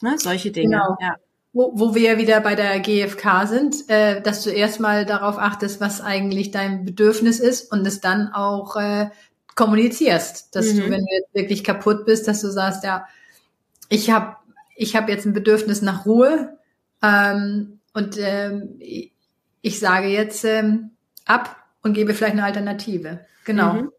Ne, 0.00 0.14
solche 0.18 0.52
Dinge. 0.52 0.70
Genau. 0.70 0.96
Ja. 1.00 1.16
Wo, 1.52 1.72
wo 1.74 1.94
wir 1.94 2.12
ja 2.12 2.18
wieder 2.18 2.40
bei 2.40 2.54
der 2.54 2.80
GfK 2.80 3.46
sind, 3.46 3.88
äh, 3.88 4.22
dass 4.22 4.42
du 4.42 4.50
erstmal 4.50 5.04
darauf 5.04 5.38
achtest, 5.38 5.78
was 5.80 6.00
eigentlich 6.00 6.50
dein 6.50 6.86
Bedürfnis 6.86 7.40
ist 7.40 7.70
und 7.70 7.86
es 7.86 8.00
dann 8.00 8.32
auch 8.32 8.76
äh, 8.76 9.10
kommunizierst. 9.54 10.54
Dass 10.54 10.72
mhm. 10.72 10.78
du, 10.78 10.82
wenn 10.84 11.04
du 11.04 11.12
jetzt 11.12 11.34
wirklich 11.34 11.62
kaputt 11.62 12.06
bist, 12.06 12.26
dass 12.26 12.40
du 12.40 12.50
sagst, 12.50 12.84
ja, 12.84 13.06
ich 13.90 14.10
habe 14.10 14.36
ich 14.76 14.96
hab 14.96 15.08
jetzt 15.10 15.26
ein 15.26 15.32
Bedürfnis 15.32 15.82
nach 15.82 16.04
Ruhe, 16.06 16.55
ähm, 17.06 17.78
und 17.92 18.18
ähm, 18.18 18.78
ich 19.62 19.78
sage 19.78 20.08
jetzt 20.08 20.44
ähm, 20.44 20.90
ab 21.24 21.56
und 21.82 21.94
gebe 21.94 22.14
vielleicht 22.14 22.34
eine 22.34 22.44
Alternative. 22.44 23.20
Genau. 23.44 23.74
Mhm. 23.74 23.90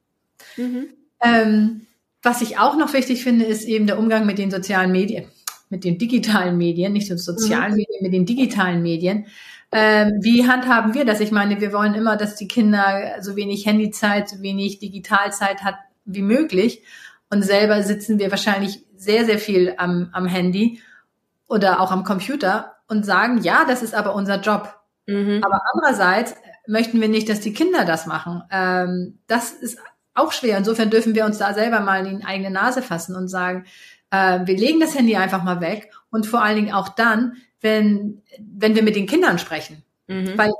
Mhm. 0.57 0.87
Ähm, 1.21 1.81
was 2.21 2.41
ich 2.41 2.57
auch 2.59 2.77
noch 2.77 2.93
wichtig 2.93 3.23
finde, 3.23 3.45
ist 3.45 3.65
eben 3.65 3.87
der 3.87 3.97
Umgang 3.97 4.25
mit 4.25 4.37
den 4.37 4.51
sozialen 4.51 4.91
Medien, 4.91 5.25
mit 5.69 5.83
den 5.83 5.97
digitalen 5.97 6.57
Medien, 6.57 6.93
nicht 6.93 7.09
den 7.09 7.17
sozialen 7.17 7.71
mhm. 7.71 7.77
Medien, 7.77 8.03
mit 8.03 8.13
den 8.13 8.25
digitalen 8.25 8.81
Medien, 8.81 9.25
Ähm, 9.71 10.19
wie 10.21 10.47
handhaben 10.47 10.93
wir 10.93 11.03
das? 11.03 11.19
Ich 11.19 11.31
meine, 11.31 11.59
wir 11.59 11.73
wollen 11.73 11.93
immer, 11.93 12.15
dass 12.15 12.35
die 12.35 12.47
Kinder 12.47 13.17
so 13.19 13.35
wenig 13.35 13.65
Handyzeit, 13.65 14.29
so 14.29 14.41
wenig 14.41 14.79
Digitalzeit 14.79 15.63
hat 15.63 15.75
wie 16.05 16.21
möglich. 16.21 16.83
Und 17.29 17.43
selber 17.43 17.83
sitzen 17.83 18.17
wir 18.17 18.31
wahrscheinlich 18.31 18.85
sehr, 18.95 19.25
sehr 19.25 19.39
viel 19.39 19.73
am, 19.77 20.09
am 20.13 20.25
Handy 20.25 20.81
oder 21.49 21.81
auch 21.81 21.91
am 21.91 22.05
Computer 22.05 22.76
und 22.87 23.05
sagen, 23.05 23.41
ja, 23.41 23.65
das 23.65 23.83
ist 23.83 23.93
aber 23.93 24.15
unser 24.15 24.39
Job. 24.39 24.73
Mhm. 25.07 25.41
Aber 25.43 25.61
andererseits 25.73 26.35
möchten 26.67 26.99
wir 27.01 27.07
nicht, 27.07 27.29
dass 27.29 27.39
die 27.39 27.53
Kinder 27.53 27.85
das 27.85 28.05
machen. 28.05 28.43
Ähm, 28.51 29.19
das 29.27 29.51
ist 29.51 29.79
auch 30.13 30.31
schwer. 30.31 30.57
Insofern 30.57 30.89
dürfen 30.89 31.15
wir 31.15 31.25
uns 31.25 31.37
da 31.37 31.53
selber 31.53 31.79
mal 31.79 32.05
in 32.05 32.19
die 32.19 32.25
eigene 32.25 32.51
Nase 32.51 32.81
fassen 32.81 33.15
und 33.15 33.27
sagen, 33.27 33.65
äh, 34.11 34.39
wir 34.45 34.57
legen 34.57 34.79
das 34.79 34.95
Handy 34.95 35.15
einfach 35.15 35.43
mal 35.43 35.61
weg 35.61 35.91
und 36.09 36.25
vor 36.25 36.41
allen 36.41 36.55
Dingen 36.55 36.73
auch 36.73 36.89
dann, 36.89 37.37
wenn, 37.61 38.21
wenn 38.39 38.75
wir 38.75 38.83
mit 38.83 38.95
den 38.95 39.07
Kindern 39.07 39.39
sprechen. 39.39 39.83
Mhm. 40.07 40.37
Weil 40.37 40.51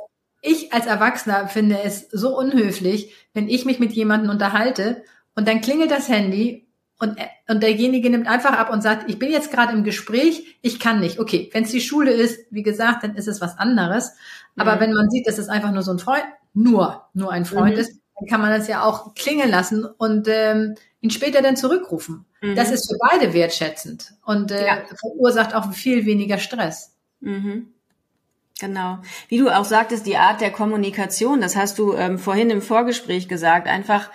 ich 0.42 0.74
als 0.74 0.86
Erwachsener 0.86 1.48
finde 1.48 1.80
es 1.84 2.10
so 2.12 2.38
unhöflich, 2.38 3.14
wenn 3.34 3.50
ich 3.50 3.66
mich 3.66 3.80
mit 3.80 3.94
jemandem 3.94 4.30
unterhalte 4.30 5.04
und 5.36 5.48
dann 5.48 5.62
klingelt 5.62 5.92
das 5.92 6.10
Handy 6.10 6.67
und, 7.00 7.18
und 7.48 7.62
derjenige 7.62 8.10
nimmt 8.10 8.28
einfach 8.28 8.54
ab 8.54 8.72
und 8.72 8.82
sagt, 8.82 9.10
ich 9.10 9.20
bin 9.20 9.32
jetzt 9.32 9.52
gerade 9.52 9.74
im 9.74 9.84
Gespräch, 9.84 10.58
ich 10.62 10.80
kann 10.80 11.00
nicht. 11.00 11.20
Okay, 11.20 11.50
wenn 11.54 11.64
es 11.64 11.72
die 11.72 11.82
Schule 11.82 12.12
ist, 12.12 12.40
wie 12.50 12.64
gesagt, 12.64 13.04
dann 13.04 13.16
ist 13.16 13.28
es 13.28 13.40
was 13.40 13.58
anderes. 13.58 14.14
Aber 14.56 14.76
mhm. 14.76 14.80
wenn 14.80 14.94
man 14.94 15.10
sieht, 15.10 15.28
dass 15.28 15.38
es 15.38 15.50
einfach 15.50 15.72
nur 15.72 15.84
so 15.84 15.92
ein 15.92 16.00
Freund, 16.00 16.24
nur, 16.54 17.08
nur 17.14 17.32
ein 17.32 17.46
Freund 17.46 17.76
mhm. 17.76 17.82
ist, 17.82 18.00
dann 18.20 18.28
kann 18.28 18.42
man 18.42 18.50
das 18.50 18.68
ja 18.68 18.84
auch 18.84 19.14
klingeln 19.14 19.52
lassen 19.52 19.86
und 19.86 20.28
ähm, 20.28 20.76
ihn 21.02 21.12
später 21.12 21.44
dann 21.44 21.56
zurückrufen. 21.56 22.26
Mhm. 22.42 22.56
Das 22.56 22.72
ist 22.72 22.90
für 22.90 22.98
beide 23.10 23.34
wertschätzend 23.34 24.14
und 24.26 24.52
äh, 24.52 24.66
ja. 24.66 24.78
verursacht 25.00 25.54
auch 25.54 25.72
viel 25.74 26.06
weniger 26.08 26.40
Stress. 26.40 26.96
Mhm. 27.20 27.68
Genau. 28.60 29.00
Wie 29.28 29.38
du 29.38 29.50
auch 29.50 29.66
sagtest, 29.66 30.08
die 30.08 30.18
Art 30.18 30.42
der 30.42 30.52
Kommunikation, 30.52 31.42
das 31.42 31.56
hast 31.56 31.78
du 31.78 31.94
ähm, 31.94 32.18
vorhin 32.18 32.50
im 32.50 32.64
Vorgespräch 32.64 33.28
gesagt, 33.28 33.68
einfach 33.68 34.10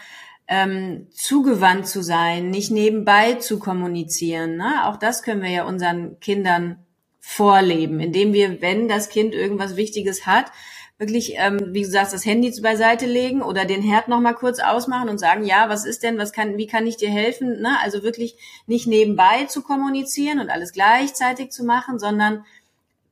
ähm, 0.53 1.07
zugewandt 1.13 1.89
zu 1.89 2.03
sein, 2.03 2.51
nicht 2.51 2.71
nebenbei 2.71 3.35
zu 3.35 3.59
kommunizieren. 3.59 4.59
Ne? 4.59 4.87
Auch 4.87 4.99
das 4.99 5.23
können 5.23 5.41
wir 5.41 5.49
ja 5.49 5.65
unseren 5.65 6.21
Kindern 6.21 6.85
vorleben, 7.21 8.01
indem 8.01 8.35
wir, 8.35 8.61
wenn 8.61 8.87
das 8.87 9.09
Kind 9.09 9.35
irgendwas 9.35 9.77
Wichtiges 9.77 10.27
hat, 10.27 10.53
wirklich, 10.99 11.37
ähm, 11.39 11.59
wie 11.73 11.85
du 11.85 11.89
sagst, 11.89 12.13
das 12.13 12.27
Handy 12.27 12.53
beiseite 12.61 13.07
legen 13.07 13.41
oder 13.41 13.65
den 13.65 13.81
Herd 13.81 14.09
noch 14.09 14.21
mal 14.21 14.35
kurz 14.35 14.59
ausmachen 14.61 15.09
und 15.09 15.17
sagen, 15.17 15.43
ja, 15.43 15.71
was 15.71 15.87
ist 15.87 16.03
denn, 16.03 16.19
was 16.19 16.35
kann, 16.35 16.59
wie 16.59 16.67
kann 16.67 16.87
ich 16.87 16.99
dir 16.99 17.11
helfen? 17.11 17.63
Ne? 17.63 17.79
Also 17.83 18.03
wirklich 18.03 18.37
nicht 18.67 18.87
nebenbei 18.87 19.47
zu 19.47 19.63
kommunizieren 19.63 20.39
und 20.39 20.51
alles 20.51 20.75
gleichzeitig 20.75 21.51
zu 21.51 21.65
machen, 21.65 21.99
sondern 21.99 22.45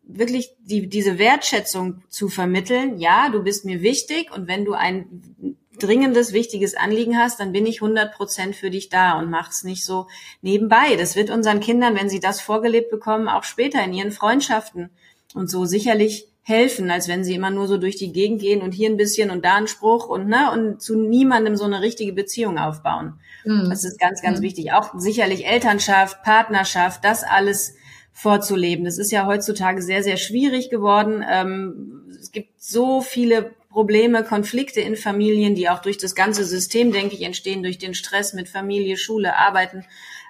wirklich 0.03 0.55
die, 0.61 0.89
diese 0.89 1.19
Wertschätzung 1.19 2.03
zu 2.11 2.29
vermitteln. 2.29 2.99
Ja, 2.99 3.31
du 3.31 3.43
bist 3.43 3.65
mir 3.65 3.81
wichtig 3.81 4.31
und 4.31 4.47
wenn 4.47 4.67
du 4.67 4.75
ein 4.75 5.57
dringendes, 5.79 6.33
wichtiges 6.33 6.75
Anliegen 6.75 7.17
hast, 7.17 7.41
dann 7.41 7.53
bin 7.53 7.67
ich 7.67 7.81
100 7.81 8.13
Prozent 8.13 8.57
für 8.57 8.71
dich 8.71 8.89
da 8.89 9.19
und 9.19 9.31
mach's 9.31 9.65
nicht 9.65 9.85
so 9.85 10.09
nebenbei. 10.43 10.97
Das 10.97 11.17
wird 11.17 11.31
unseren 11.31 11.61
Kindern, 11.61 11.97
wenn 11.97 12.09
sie 12.09 12.21
das 12.21 12.41
vorgelebt 12.41 12.91
bekommen, 12.91 13.29
auch 13.29 13.45
später 13.45 13.83
in 13.83 13.93
ihren 13.93 14.13
Freundschaften 14.13 14.91
und 15.35 15.49
so 15.49 15.65
sicherlich 15.65 16.27
helfen, 16.43 16.91
als 16.91 17.07
wenn 17.07 17.23
sie 17.23 17.35
immer 17.35 17.51
nur 17.51 17.69
so 17.69 17.77
durch 17.77 17.97
die 17.97 18.13
Gegend 18.13 18.41
gehen 18.41 18.63
und 18.63 18.73
hier 18.73 18.91
ein 18.91 18.97
bisschen 18.97 19.31
und 19.31 19.45
da 19.45 19.55
ein 19.55 19.69
Spruch 19.69 20.09
und 20.09 20.27
ne 20.27 20.51
und 20.53 20.83
zu 20.83 20.99
niemandem 20.99 21.57
so 21.57 21.65
eine 21.65 21.81
richtige 21.81 22.13
Beziehung 22.13 22.59
aufbauen. 22.59 23.21
Mhm. 23.45 23.71
Das 23.71 23.85
ist 23.85 24.01
ganz, 24.01 24.23
ganz 24.23 24.41
mhm. 24.41 24.45
wichtig. 24.45 24.73
Auch 24.73 24.91
sicherlich 24.99 25.47
Elternschaft, 25.47 26.23
Partnerschaft, 26.25 27.05
das 27.05 27.23
alles 27.23 27.75
vorzuleben. 28.13 28.85
Das 28.85 28.99
ist 28.99 29.13
ja 29.13 29.27
heutzutage 29.27 29.83
sehr, 29.83 30.03
sehr 30.03 30.17
schwierig 30.17 30.71
geworden. 30.71 31.25
Ähm, 31.29 32.03
es 32.21 32.33
gibt 32.33 32.61
so 32.61 33.01
viele 33.01 33.53
Probleme, 33.71 34.25
Konflikte 34.25 34.81
in 34.81 34.97
Familien, 34.97 35.55
die 35.55 35.69
auch 35.69 35.81
durch 35.81 35.97
das 35.97 36.15
ganze 36.15 36.45
System, 36.45 36.93
denke 36.93 37.15
ich, 37.15 37.23
entstehen, 37.23 37.63
durch 37.63 37.79
den 37.79 37.95
Stress 37.95 38.33
mit 38.33 38.49
Familie, 38.49 38.97
Schule, 38.97 39.37
Arbeiten. 39.37 39.85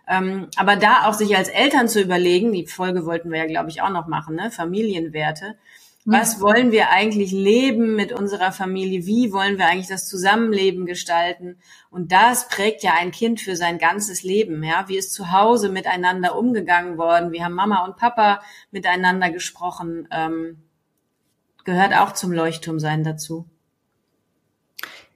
Ähm, 0.07 0.49
aber 0.57 0.77
da 0.77 1.07
auch 1.07 1.15
sich 1.15 1.37
als 1.37 1.49
Eltern 1.49 1.89
zu 1.89 2.01
überlegen, 2.03 2.53
die 2.53 2.67
Folge 2.67 3.07
wollten 3.07 3.31
wir 3.31 3.39
ja, 3.39 3.47
glaube 3.47 3.71
ich, 3.71 3.81
auch 3.81 3.91
noch 3.91 4.09
machen, 4.09 4.37
ne? 4.37 4.51
Familienwerte. 4.51 5.57
Was 6.07 6.41
wollen 6.41 6.73
wir 6.73 6.91
eigentlich 6.91 7.31
leben 7.31 7.95
mit 7.95 8.13
unserer 8.13 8.53
Familie? 8.53 9.05
Wie 9.05 9.33
wollen 9.33 9.59
wir 9.59 9.67
eigentlich 9.67 9.87
das 9.87 10.09
Zusammenleben 10.09 10.87
gestalten? 10.87 11.59
Und 11.91 12.11
das 12.11 12.49
prägt 12.49 12.83
ja 12.83 12.95
ein 12.99 13.11
Kind 13.11 13.41
für 13.41 13.55
sein 13.55 13.79
ganzes 13.79 14.23
Leben. 14.23 14.65
Ja, 14.65 14.87
wie 14.89 14.97
ist 14.97 15.13
zu 15.13 15.31
Hause 15.31 15.69
miteinander 15.69 16.37
umgegangen 16.37 16.97
worden? 16.97 17.33
Wie 17.33 17.45
haben 17.45 17.55
Mama 17.55 17.85
und 17.85 17.97
Papa 17.97 18.43
miteinander 18.71 19.31
gesprochen? 19.31 20.09
Ähm, 20.11 20.63
gehört 21.65 21.95
auch 21.95 22.13
zum 22.13 22.33
Leuchtturmsein 22.33 23.05
dazu. 23.05 23.47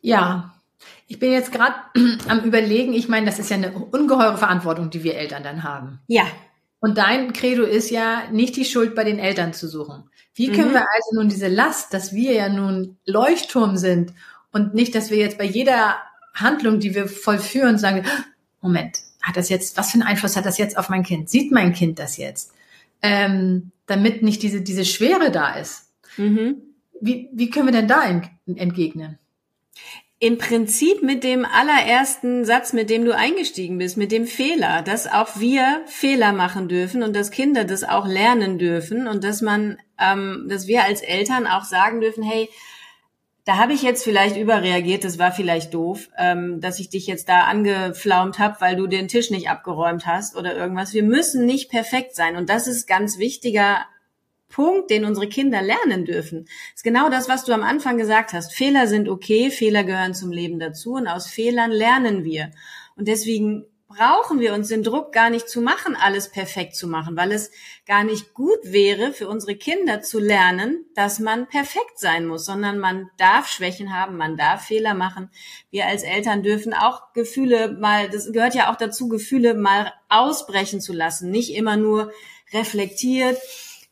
Ja, 0.00 0.54
ich 1.06 1.18
bin 1.18 1.32
jetzt 1.32 1.52
gerade 1.52 1.74
am 2.28 2.40
Überlegen. 2.40 2.92
Ich 2.92 3.08
meine, 3.08 3.26
das 3.26 3.38
ist 3.38 3.50
ja 3.50 3.56
eine 3.56 3.72
ungeheure 3.72 4.38
Verantwortung, 4.38 4.90
die 4.90 5.04
wir 5.04 5.16
Eltern 5.16 5.42
dann 5.42 5.62
haben. 5.62 6.00
Ja. 6.06 6.24
Und 6.80 6.98
dein 6.98 7.32
Credo 7.32 7.62
ist 7.62 7.90
ja, 7.90 8.24
nicht 8.30 8.56
die 8.56 8.64
Schuld 8.64 8.94
bei 8.94 9.04
den 9.04 9.18
Eltern 9.18 9.54
zu 9.54 9.68
suchen. 9.68 10.04
Wie 10.34 10.50
können 10.50 10.70
mhm. 10.70 10.74
wir 10.74 10.80
also 10.80 11.14
nun 11.14 11.28
diese 11.28 11.48
Last, 11.48 11.94
dass 11.94 12.12
wir 12.12 12.32
ja 12.32 12.48
nun 12.48 12.98
Leuchtturm 13.06 13.76
sind 13.76 14.12
und 14.52 14.74
nicht, 14.74 14.94
dass 14.94 15.10
wir 15.10 15.16
jetzt 15.16 15.38
bei 15.38 15.44
jeder 15.44 15.96
Handlung, 16.34 16.80
die 16.80 16.94
wir 16.94 17.08
vollführen, 17.08 17.78
sagen, 17.78 18.04
Moment, 18.60 18.98
hat 19.22 19.36
das 19.36 19.48
jetzt, 19.48 19.76
was 19.78 19.92
für 19.92 19.94
einen 19.94 20.08
Einfluss 20.08 20.36
hat 20.36 20.44
das 20.44 20.58
jetzt 20.58 20.76
auf 20.76 20.88
mein 20.88 21.04
Kind? 21.04 21.30
Sieht 21.30 21.52
mein 21.52 21.72
Kind 21.72 21.98
das 21.98 22.16
jetzt? 22.16 22.52
Ähm, 23.00 23.70
damit 23.86 24.22
nicht 24.22 24.42
diese, 24.42 24.60
diese 24.60 24.84
Schwere 24.84 25.30
da 25.30 25.54
ist. 25.54 25.83
Mhm. 26.16 26.62
Wie, 27.00 27.28
wie 27.32 27.50
können 27.50 27.66
wir 27.66 27.72
denn 27.72 27.88
da 27.88 28.04
entgegnen? 28.46 29.18
Im 30.20 30.38
Prinzip 30.38 31.02
mit 31.02 31.22
dem 31.22 31.44
allerersten 31.44 32.44
Satz, 32.44 32.72
mit 32.72 32.88
dem 32.88 33.04
du 33.04 33.14
eingestiegen 33.14 33.78
bist, 33.78 33.96
mit 33.96 34.10
dem 34.10 34.26
Fehler, 34.26 34.80
dass 34.80 35.06
auch 35.06 35.38
wir 35.38 35.82
Fehler 35.86 36.32
machen 36.32 36.68
dürfen 36.68 37.02
und 37.02 37.14
dass 37.14 37.30
Kinder 37.30 37.64
das 37.64 37.84
auch 37.84 38.06
lernen 38.06 38.58
dürfen 38.58 39.06
und 39.06 39.22
dass 39.22 39.42
man, 39.42 39.76
ähm, 40.00 40.46
dass 40.48 40.66
wir 40.66 40.84
als 40.84 41.02
Eltern 41.02 41.46
auch 41.46 41.64
sagen 41.64 42.00
dürfen, 42.00 42.22
hey, 42.22 42.48
da 43.44 43.58
habe 43.58 43.74
ich 43.74 43.82
jetzt 43.82 44.02
vielleicht 44.02 44.38
überreagiert, 44.38 45.04
das 45.04 45.18
war 45.18 45.30
vielleicht 45.30 45.74
doof, 45.74 46.08
ähm, 46.16 46.60
dass 46.60 46.80
ich 46.80 46.88
dich 46.88 47.06
jetzt 47.06 47.28
da 47.28 47.40
angeflaumt 47.40 48.38
habe, 48.38 48.56
weil 48.60 48.76
du 48.76 48.86
den 48.86 49.08
Tisch 49.08 49.30
nicht 49.30 49.50
abgeräumt 49.50 50.06
hast 50.06 50.36
oder 50.36 50.56
irgendwas. 50.56 50.94
Wir 50.94 51.02
müssen 51.02 51.44
nicht 51.44 51.70
perfekt 51.70 52.14
sein 52.14 52.36
und 52.36 52.48
das 52.48 52.66
ist 52.66 52.86
ganz 52.86 53.18
wichtiger 53.18 53.84
Punkt, 54.54 54.88
den 54.90 55.04
unsere 55.04 55.28
Kinder 55.28 55.62
lernen 55.62 56.04
dürfen. 56.04 56.46
Ist 56.76 56.84
genau 56.84 57.08
das, 57.10 57.28
was 57.28 57.44
du 57.44 57.52
am 57.52 57.64
Anfang 57.64 57.98
gesagt 57.98 58.32
hast. 58.32 58.54
Fehler 58.54 58.86
sind 58.86 59.08
okay, 59.08 59.50
Fehler 59.50 59.82
gehören 59.82 60.14
zum 60.14 60.30
Leben 60.30 60.60
dazu 60.60 60.92
und 60.92 61.08
aus 61.08 61.26
Fehlern 61.26 61.72
lernen 61.72 62.22
wir. 62.22 62.52
Und 62.94 63.08
deswegen 63.08 63.66
brauchen 63.88 64.38
wir 64.38 64.54
uns 64.54 64.68
den 64.68 64.84
Druck 64.84 65.12
gar 65.12 65.28
nicht 65.28 65.48
zu 65.48 65.60
machen, 65.60 65.96
alles 65.96 66.30
perfekt 66.30 66.76
zu 66.76 66.86
machen, 66.86 67.16
weil 67.16 67.32
es 67.32 67.50
gar 67.84 68.04
nicht 68.04 68.32
gut 68.32 68.60
wäre 68.62 69.12
für 69.12 69.26
unsere 69.26 69.56
Kinder 69.56 70.02
zu 70.02 70.20
lernen, 70.20 70.86
dass 70.94 71.18
man 71.18 71.48
perfekt 71.48 71.98
sein 71.98 72.24
muss, 72.24 72.44
sondern 72.44 72.78
man 72.78 73.10
darf 73.18 73.48
Schwächen 73.48 73.92
haben, 73.92 74.16
man 74.16 74.36
darf 74.36 74.66
Fehler 74.66 74.94
machen. 74.94 75.30
Wir 75.70 75.86
als 75.86 76.04
Eltern 76.04 76.44
dürfen 76.44 76.74
auch 76.74 77.12
Gefühle 77.12 77.72
mal, 77.72 78.08
das 78.08 78.32
gehört 78.32 78.54
ja 78.54 78.72
auch 78.72 78.76
dazu, 78.76 79.08
Gefühle 79.08 79.54
mal 79.54 79.92
ausbrechen 80.08 80.80
zu 80.80 80.92
lassen, 80.92 81.32
nicht 81.32 81.54
immer 81.54 81.76
nur 81.76 82.12
reflektiert 82.52 83.38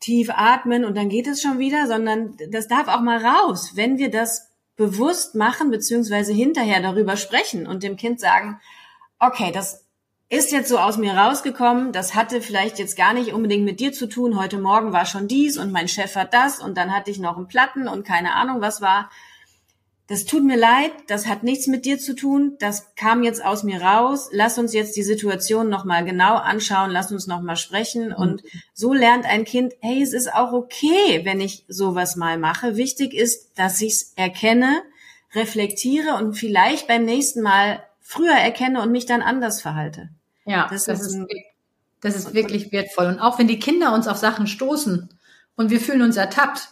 tief 0.02 0.30
atmen 0.30 0.85
und 0.85 0.97
dann 0.97 1.09
geht 1.09 1.26
es 1.26 1.40
schon 1.40 1.59
wieder, 1.59 1.87
sondern 1.87 2.37
das 2.50 2.68
darf 2.68 2.88
auch 2.88 3.00
mal 3.00 3.25
raus. 3.25 3.73
Wenn 3.75 3.99
wir 3.99 4.11
das 4.11 4.50
bewusst 4.76 5.35
machen, 5.35 5.71
beziehungsweise 5.71 6.32
hinterher 6.32 6.82
darüber 6.82 7.16
sprechen 7.16 7.66
und 7.66 7.82
dem 7.82 7.97
Kind 7.97 8.21
sagen, 8.21 8.61
okay, 9.18 9.52
das 9.52 9.87
ist 10.28 10.50
jetzt 10.50 10.68
so 10.68 10.78
aus 10.78 10.97
mir 10.97 11.12
rausgekommen, 11.12 11.92
das 11.92 12.14
hatte 12.14 12.40
vielleicht 12.40 12.78
jetzt 12.78 12.97
gar 12.97 13.12
nicht 13.12 13.32
unbedingt 13.32 13.64
mit 13.64 13.80
dir 13.80 13.92
zu 13.92 14.06
tun, 14.09 14.38
heute 14.38 14.59
Morgen 14.59 14.92
war 14.92 15.06
schon 15.06 15.28
dies 15.28 15.59
und 15.59 15.73
mein 15.73 15.88
Chef 15.88 16.16
hat 16.16 16.35
das 16.35 16.59
und 16.59 16.76
dann 16.76 16.94
hatte 16.94 17.11
ich 17.11 17.18
noch 17.18 17.37
einen 17.37 17.49
Platten 17.49 17.87
und 17.87 18.06
keine 18.06 18.35
Ahnung 18.35 18.61
was 18.61 18.80
war 18.80 19.11
das 20.12 20.26
tut 20.26 20.45
mir 20.45 20.59
leid, 20.59 20.92
das 21.07 21.26
hat 21.26 21.42
nichts 21.42 21.69
mit 21.69 21.87
dir 21.87 21.99
zu 21.99 22.14
tun, 22.14 22.57
das 22.59 22.95
kam 22.97 23.23
jetzt 23.23 23.42
aus 23.42 23.62
mir 23.62 23.81
raus. 23.81 24.28
Lass 24.31 24.59
uns 24.59 24.75
jetzt 24.75 24.95
die 24.95 25.02
Situation 25.02 25.71
nochmal 25.71 26.04
genau 26.04 26.37
anschauen, 26.37 26.90
lass 26.90 27.11
uns 27.11 27.26
nochmal 27.26 27.57
sprechen. 27.57 28.09
Mhm. 28.09 28.16
Und 28.16 28.42
so 28.75 28.92
lernt 28.92 29.25
ein 29.25 29.47
Kind, 29.47 29.73
hey, 29.81 30.02
es 30.02 30.12
ist 30.12 30.31
auch 30.31 30.52
okay, 30.52 31.23
wenn 31.25 31.40
ich 31.40 31.64
sowas 31.66 32.16
mal 32.16 32.37
mache. 32.37 32.76
Wichtig 32.76 33.14
ist, 33.14 33.59
dass 33.59 33.81
ich 33.81 33.95
es 33.95 34.12
erkenne, 34.14 34.83
reflektiere 35.35 36.16
und 36.16 36.35
vielleicht 36.35 36.88
beim 36.88 37.07
nächsten 37.07 37.40
Mal 37.40 37.83
früher 38.02 38.37
erkenne 38.37 38.83
und 38.83 38.92
mich 38.92 39.07
dann 39.07 39.23
anders 39.23 39.62
verhalte. 39.62 40.11
Ja, 40.45 40.69
das, 40.69 40.85
das 40.85 41.00
ist, 41.00 41.14
ein, 41.14 41.26
das 42.02 42.16
ist 42.16 42.35
wirklich 42.35 42.71
wertvoll. 42.71 43.07
Und 43.07 43.19
auch 43.19 43.38
wenn 43.38 43.49
die 43.49 43.59
Kinder 43.59 43.95
uns 43.95 44.07
auf 44.07 44.19
Sachen 44.19 44.47
stoßen 44.47 45.09
und 45.57 45.71
wir 45.71 45.81
fühlen 45.81 46.02
uns 46.02 46.19
ertappt, 46.19 46.69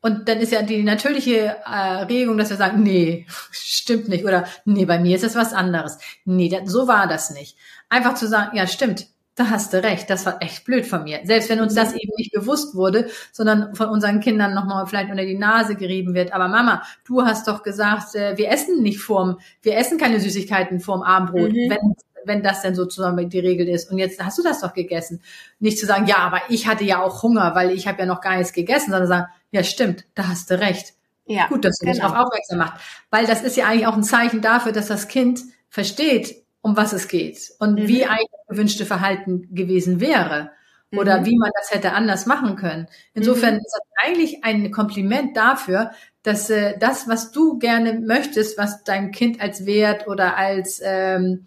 und 0.00 0.28
dann 0.28 0.38
ist 0.38 0.52
ja 0.52 0.62
die 0.62 0.84
natürliche 0.84 1.56
äh, 1.64 2.02
Regung, 2.04 2.38
dass 2.38 2.50
wir 2.50 2.56
sagen, 2.56 2.82
nee, 2.82 3.26
stimmt 3.50 4.08
nicht. 4.08 4.24
Oder 4.24 4.46
nee, 4.64 4.84
bei 4.84 4.98
mir 4.98 5.16
ist 5.16 5.24
es 5.24 5.34
was 5.34 5.52
anderes. 5.52 5.98
Nee, 6.24 6.48
das, 6.48 6.70
so 6.70 6.86
war 6.86 7.08
das 7.08 7.30
nicht. 7.30 7.56
Einfach 7.88 8.14
zu 8.14 8.28
sagen, 8.28 8.56
ja, 8.56 8.66
stimmt, 8.66 9.08
da 9.34 9.50
hast 9.50 9.72
du 9.72 9.82
recht, 9.82 10.10
das 10.10 10.26
war 10.26 10.42
echt 10.42 10.64
blöd 10.64 10.86
von 10.86 11.04
mir. 11.04 11.20
Selbst 11.24 11.48
wenn 11.48 11.60
uns 11.60 11.74
das 11.74 11.94
eben 11.94 12.12
nicht 12.16 12.32
bewusst 12.32 12.74
wurde, 12.74 13.08
sondern 13.32 13.74
von 13.74 13.88
unseren 13.88 14.20
Kindern 14.20 14.52
nochmal 14.52 14.86
vielleicht 14.86 15.10
unter 15.10 15.24
die 15.24 15.38
Nase 15.38 15.76
gerieben 15.76 16.14
wird. 16.14 16.32
Aber 16.32 16.48
Mama, 16.48 16.82
du 17.06 17.22
hast 17.22 17.46
doch 17.46 17.62
gesagt, 17.62 18.14
äh, 18.14 18.36
wir 18.36 18.50
essen 18.50 18.82
nicht 18.82 19.00
vorm, 19.00 19.38
wir 19.62 19.76
essen 19.76 19.98
keine 19.98 20.20
Süßigkeiten 20.20 20.80
vorm 20.80 21.02
Abendbrot, 21.02 21.52
mhm. 21.52 21.70
wenn, 21.70 21.94
wenn 22.24 22.42
das 22.42 22.62
denn 22.62 22.74
sozusagen 22.74 23.28
die 23.28 23.38
Regel 23.38 23.68
ist. 23.68 23.90
Und 23.90 23.98
jetzt 23.98 24.22
hast 24.22 24.38
du 24.38 24.42
das 24.42 24.60
doch 24.60 24.74
gegessen. 24.74 25.22
Nicht 25.60 25.78
zu 25.78 25.86
sagen, 25.86 26.06
ja, 26.06 26.18
aber 26.18 26.40
ich 26.48 26.66
hatte 26.66 26.84
ja 26.84 27.00
auch 27.00 27.22
Hunger, 27.22 27.54
weil 27.54 27.70
ich 27.70 27.86
habe 27.86 28.00
ja 28.00 28.06
noch 28.06 28.20
gar 28.20 28.36
nichts 28.36 28.52
gegessen, 28.52 28.90
sondern 28.90 29.08
sagen, 29.08 29.26
ja 29.50 29.64
stimmt, 29.64 30.04
da 30.14 30.28
hast 30.28 30.50
du 30.50 30.58
recht. 30.58 30.94
Ja, 31.26 31.46
Gut, 31.48 31.64
dass 31.64 31.78
du 31.78 31.84
genau. 31.84 31.94
mich 31.94 32.00
darauf 32.02 32.26
aufmerksam 32.26 32.58
machst. 32.58 32.82
Weil 33.10 33.26
das 33.26 33.42
ist 33.42 33.56
ja 33.56 33.66
eigentlich 33.66 33.86
auch 33.86 33.96
ein 33.96 34.02
Zeichen 34.02 34.40
dafür, 34.40 34.72
dass 34.72 34.88
das 34.88 35.08
Kind 35.08 35.40
versteht, 35.68 36.42
um 36.62 36.76
was 36.76 36.92
es 36.92 37.08
geht 37.08 37.52
und 37.58 37.74
mhm. 37.74 37.88
wie 37.88 38.06
eigentlich 38.06 38.30
das 38.30 38.46
gewünschte 38.48 38.86
Verhalten 38.86 39.54
gewesen 39.54 40.00
wäre 40.00 40.52
oder 40.96 41.20
mhm. 41.20 41.26
wie 41.26 41.36
man 41.36 41.50
das 41.54 41.70
hätte 41.70 41.92
anders 41.92 42.24
machen 42.24 42.56
können. 42.56 42.88
Insofern 43.12 43.54
mhm. 43.54 43.60
ist 43.60 43.72
das 43.72 44.06
eigentlich 44.06 44.44
ein 44.44 44.70
Kompliment 44.70 45.36
dafür, 45.36 45.90
dass 46.22 46.48
äh, 46.48 46.78
das, 46.78 47.08
was 47.08 47.30
du 47.30 47.58
gerne 47.58 48.00
möchtest, 48.00 48.56
was 48.56 48.84
deinem 48.84 49.12
Kind 49.12 49.40
als 49.40 49.66
Wert 49.66 50.08
oder 50.08 50.36
als 50.36 50.80
ähm, 50.82 51.46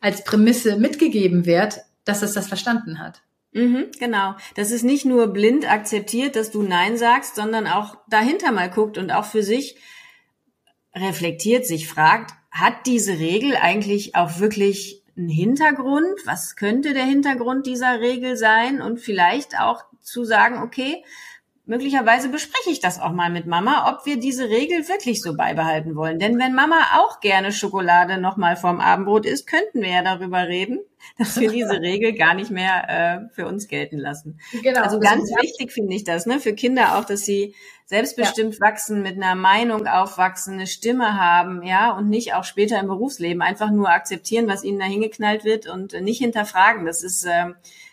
als 0.00 0.24
Prämisse 0.24 0.76
mitgegeben 0.76 1.46
wird, 1.46 1.80
dass 2.04 2.22
es 2.22 2.34
das 2.34 2.48
verstanden 2.48 2.98
hat. 2.98 3.22
Mhm, 3.52 3.90
genau. 3.98 4.34
Das 4.54 4.70
ist 4.70 4.82
nicht 4.82 5.04
nur 5.04 5.28
blind 5.28 5.70
akzeptiert, 5.70 6.36
dass 6.36 6.50
du 6.50 6.62
Nein 6.62 6.96
sagst, 6.96 7.36
sondern 7.36 7.66
auch 7.66 7.96
dahinter 8.08 8.50
mal 8.50 8.70
guckt 8.70 8.98
und 8.98 9.10
auch 9.10 9.26
für 9.26 9.42
sich 9.42 9.76
reflektiert, 10.94 11.66
sich 11.66 11.88
fragt, 11.88 12.32
hat 12.50 12.86
diese 12.86 13.18
Regel 13.18 13.56
eigentlich 13.56 14.14
auch 14.14 14.38
wirklich 14.38 15.02
einen 15.16 15.28
Hintergrund? 15.28 16.18
Was 16.24 16.56
könnte 16.56 16.94
der 16.94 17.04
Hintergrund 17.04 17.66
dieser 17.66 18.00
Regel 18.00 18.36
sein? 18.36 18.80
Und 18.80 19.00
vielleicht 19.00 19.58
auch 19.58 19.84
zu 20.00 20.24
sagen, 20.24 20.62
okay, 20.62 21.04
möglicherweise 21.72 22.28
bespreche 22.28 22.68
ich 22.68 22.80
das 22.80 23.00
auch 23.00 23.12
mal 23.12 23.30
mit 23.30 23.46
Mama, 23.46 23.90
ob 23.90 24.04
wir 24.04 24.18
diese 24.18 24.50
Regel 24.50 24.86
wirklich 24.90 25.22
so 25.22 25.34
beibehalten 25.34 25.96
wollen. 25.96 26.18
Denn 26.18 26.38
wenn 26.38 26.54
Mama 26.54 26.76
auch 26.98 27.20
gerne 27.20 27.50
Schokolade 27.50 28.18
nochmal 28.18 28.56
vorm 28.56 28.78
Abendbrot 28.78 29.24
isst, 29.24 29.46
könnten 29.46 29.80
wir 29.80 29.88
ja 29.88 30.02
darüber 30.02 30.46
reden, 30.48 30.80
dass 31.18 31.40
wir 31.40 31.50
diese 31.50 31.80
Regel 31.80 32.12
gar 32.12 32.34
nicht 32.34 32.50
mehr 32.50 32.88
äh, 33.30 33.34
für 33.34 33.46
uns 33.46 33.68
gelten 33.68 33.98
lassen. 33.98 34.38
Genau, 34.62 34.82
also 34.82 35.00
ganz 35.00 35.30
wichtig 35.40 35.72
finde 35.72 35.96
ich 35.96 36.04
das, 36.04 36.26
ne, 36.26 36.40
für 36.40 36.52
Kinder 36.52 36.98
auch, 36.98 37.06
dass 37.06 37.24
sie 37.24 37.54
selbstbestimmt 37.86 38.54
ja. 38.54 38.60
wachsen, 38.60 39.00
mit 39.00 39.16
einer 39.16 39.34
Meinung 39.34 39.86
aufwachsen, 39.86 40.54
eine 40.54 40.66
Stimme 40.66 41.18
haben, 41.18 41.62
ja, 41.62 41.92
und 41.92 42.10
nicht 42.10 42.34
auch 42.34 42.44
später 42.44 42.78
im 42.80 42.88
Berufsleben 42.88 43.40
einfach 43.40 43.70
nur 43.70 43.88
akzeptieren, 43.88 44.46
was 44.46 44.62
ihnen 44.62 44.78
da 44.78 44.84
hingeknallt 44.84 45.44
wird 45.44 45.66
und 45.66 45.98
nicht 46.02 46.18
hinterfragen. 46.18 46.84
Das 46.84 47.02
ist 47.02 47.24
äh, 47.24 47.46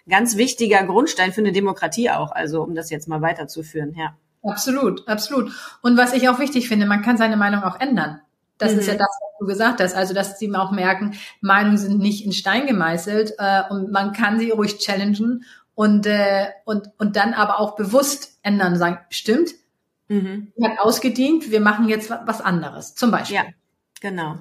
ganz 0.10 0.36
wichtiger 0.36 0.84
Grundstein 0.84 1.32
für 1.32 1.42
eine 1.42 1.52
Demokratie 1.52 2.10
auch, 2.10 2.32
also 2.32 2.62
um 2.64 2.76
das 2.76 2.90
jetzt 2.90 3.08
mal 3.08 3.22
weiterzuführen, 3.22 3.94
ja. 3.96 4.16
Absolut, 4.44 5.08
absolut. 5.08 5.52
Und 5.82 5.98
was 5.98 6.14
ich 6.14 6.30
auch 6.30 6.40
wichtig 6.40 6.68
finde, 6.68 6.86
man 6.86 7.02
kann 7.02 7.18
seine 7.18 7.38
Meinung 7.38 7.64
auch 7.64 7.80
ändern. 7.80 8.22
Das 8.58 8.74
mhm. 8.74 8.80
ist 8.80 8.88
ja 8.88 8.94
mhm. 8.94 9.00
das, 9.00 9.10
was 9.10 9.40
du 9.40 9.46
gesagt 9.46 9.82
hast. 9.82 9.96
Also, 9.96 10.14
dass 10.14 10.40
sie 10.40 10.54
auch 10.54 10.72
merken, 10.72 11.16
Meinungen 11.42 11.78
sind 11.78 12.00
nicht 12.00 12.26
in 12.26 12.32
Stein 12.32 12.68
gemeißelt 12.68 13.34
äh, 13.38 13.64
und 13.70 13.92
man 13.92 14.14
kann 14.14 14.40
sie 14.40 14.52
ruhig 14.52 14.78
challengen 14.78 15.46
und, 15.76 16.06
äh, 16.06 16.48
und, 16.66 16.90
und 16.98 17.16
dann 17.16 17.34
aber 17.34 17.60
auch 17.60 17.76
bewusst 17.76 18.38
ändern, 18.44 18.78
sagen, 18.78 19.00
stimmt, 19.10 19.52
mhm. 20.10 20.52
hat 20.62 20.80
ausgedient, 20.80 21.52
wir 21.52 21.62
machen 21.62 21.88
jetzt 21.88 22.10
was 22.10 22.42
anderes, 22.42 22.96
zum 22.96 23.12
Beispiel. 23.12 23.38
Ja, 23.38 23.44
genau. 24.02 24.40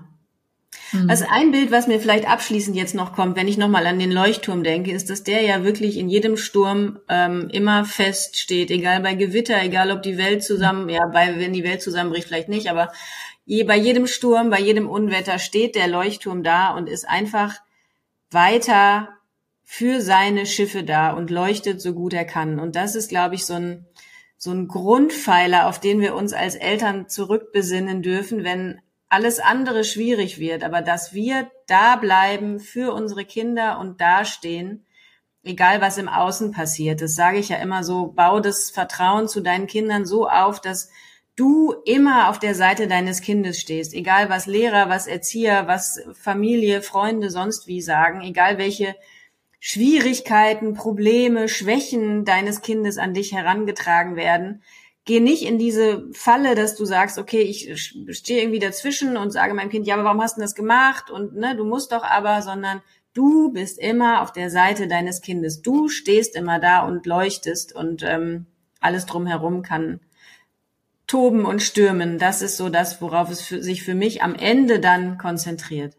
Mhm. 0.93 1.11
Also 1.11 1.25
ein 1.31 1.51
Bild, 1.51 1.71
was 1.71 1.87
mir 1.87 2.01
vielleicht 2.01 2.29
abschließend 2.29 2.77
jetzt 2.77 2.95
noch 2.95 3.13
kommt, 3.13 3.37
wenn 3.37 3.49
ich 3.49 3.59
nochmal 3.59 3.87
an 3.87 3.99
den 3.99 4.13
Leuchtturm 4.13 4.65
denke, 4.65 4.93
ist, 4.93 5.11
dass 5.11 5.23
der 5.23 5.43
ja 5.43 5.65
wirklich 5.65 5.97
in 5.97 6.09
jedem 6.09 6.37
Sturm 6.37 6.99
ähm, 7.09 7.49
immer 7.51 7.85
fest 7.85 8.39
steht, 8.39 8.71
egal 8.71 9.01
bei 9.01 9.15
Gewitter, 9.15 9.61
egal 9.63 9.91
ob 9.91 10.03
die 10.03 10.19
Welt 10.19 10.43
zusammen, 10.43 10.89
ja, 10.89 11.07
bei, 11.07 11.39
wenn 11.39 11.53
die 11.53 11.65
Welt 11.65 11.83
zusammenbricht, 11.83 12.29
vielleicht 12.29 12.49
nicht, 12.49 12.71
aber 12.71 12.93
je, 13.45 13.65
bei 13.65 13.77
jedem 13.77 14.07
Sturm, 14.07 14.51
bei 14.51 14.61
jedem 14.61 14.89
Unwetter 14.89 15.39
steht 15.39 15.75
der 15.75 15.89
Leuchtturm 15.89 16.43
da 16.43 16.71
und 16.71 16.89
ist 16.89 17.09
einfach 17.09 17.57
weiter 18.31 19.09
für 19.65 20.01
seine 20.01 20.47
Schiffe 20.47 20.83
da 20.83 21.11
und 21.11 21.31
leuchtet 21.31 21.81
so 21.81 21.93
gut 21.93 22.15
er 22.15 22.25
kann. 22.25 22.59
Und 22.59 22.75
das 22.77 22.95
ist, 22.95 23.09
glaube 23.11 23.35
ich, 23.35 23.45
so 23.45 23.55
ein, 23.55 23.87
so 24.39 24.51
ein 24.51 24.69
Grundpfeiler, 24.69 25.67
auf 25.67 25.81
den 25.81 26.01
wir 26.01 26.15
uns 26.15 26.33
als 26.33 26.55
Eltern 26.55 27.09
zurückbesinnen 27.09 28.03
dürfen, 28.03 28.45
wenn 28.45 28.81
alles 29.09 29.41
andere 29.41 29.85
schwierig 29.85 30.39
wird, 30.39 30.65
aber 30.65 30.83
dass 30.83 31.15
wir 31.15 31.51
da 31.67 31.97
bleiben 31.97 32.61
für 32.61 32.93
unsere 32.93 33.25
Kinder 33.25 33.79
und 33.79 34.01
dastehen, 34.01 34.85
egal 35.43 35.81
was 35.81 35.99
im 35.99 36.09
Außen 36.09 36.53
passiert. 36.53 37.01
Das 37.01 37.15
sage 37.15 37.39
ich 37.39 37.49
ja 37.49 37.57
immer 37.57 37.85
so, 37.85 38.09
bau 38.09 38.41
das 38.41 38.71
Vertrauen 38.71 39.29
zu 39.29 39.41
deinen 39.41 39.67
Kindern 39.67 40.05
so 40.05 40.29
auf, 40.29 40.61
dass 40.61 40.91
du 41.37 41.73
immer 41.85 42.29
auf 42.29 42.39
der 42.39 42.55
Seite 42.55 42.89
deines 42.89 43.21
Kindes 43.23 43.61
stehst, 43.61 43.95
egal 43.95 44.29
was 44.29 44.47
Lehrer, 44.47 44.89
was 44.89 45.07
Erzieher, 45.07 45.67
was 45.69 46.03
Familie, 46.13 46.83
Freunde 46.83 47.31
sonst 47.31 47.67
wie 47.67 47.81
sagen, 47.81 48.23
egal 48.23 48.59
welche 48.59 48.97
Schwierigkeiten, 49.61 50.75
Probleme, 50.75 51.49
Schwächen 51.49 52.25
deines 52.25 52.61
Kindes 52.61 52.99
an 52.99 53.15
dich 53.15 53.33
herangetragen 53.33 54.17
werden, 54.17 54.63
geh 55.09 55.21
nicht 55.21 55.43
in 55.43 55.59
diese 55.59 56.07
Falle, 56.13 56.55
dass 56.55 56.77
du 56.77 56.85
sagst, 56.85 57.17
okay, 57.17 57.41
ich 57.41 57.75
stehe 58.11 58.43
irgendwie 58.43 58.59
dazwischen 58.59 59.17
und 59.17 59.31
sage 59.31 59.55
meinem 59.55 59.71
Kind, 59.71 59.87
ja, 59.87 59.95
aber 59.95 60.05
warum 60.05 60.21
hast 60.21 60.37
du 60.37 60.43
das 60.43 60.55
gemacht? 60.55 61.11
Und 61.11 61.35
ne, 61.35 61.57
du 61.57 61.65
musst 61.65 61.93
doch 61.93 62.05
aber, 62.05 62.43
sondern 62.43 62.83
du 63.15 63.51
bist 63.51 63.79
immer 63.79 64.21
auf 64.21 64.33
der 64.33 64.51
Seite 64.51 64.87
deines 64.87 65.23
Kindes. 65.23 65.63
Du 65.63 65.89
stehst 65.89 66.37
immer 66.37 66.61
da 66.61 66.81
und 66.81 67.07
leuchtest 67.07 67.75
und 67.75 68.03
ähm, 68.03 68.45
alles 68.81 69.07
drumherum 69.07 69.63
kann 69.63 70.01
toben 71.07 71.47
und 71.47 71.63
stürmen. 71.63 72.19
Das 72.19 72.43
ist 72.43 72.59
so 72.59 72.69
das, 72.69 73.01
worauf 73.01 73.31
es 73.31 73.41
für, 73.41 73.63
sich 73.63 73.83
für 73.85 73.95
mich 73.95 74.23
am 74.23 74.35
Ende 74.35 74.79
dann 74.79 75.17
konzentriert. 75.17 75.97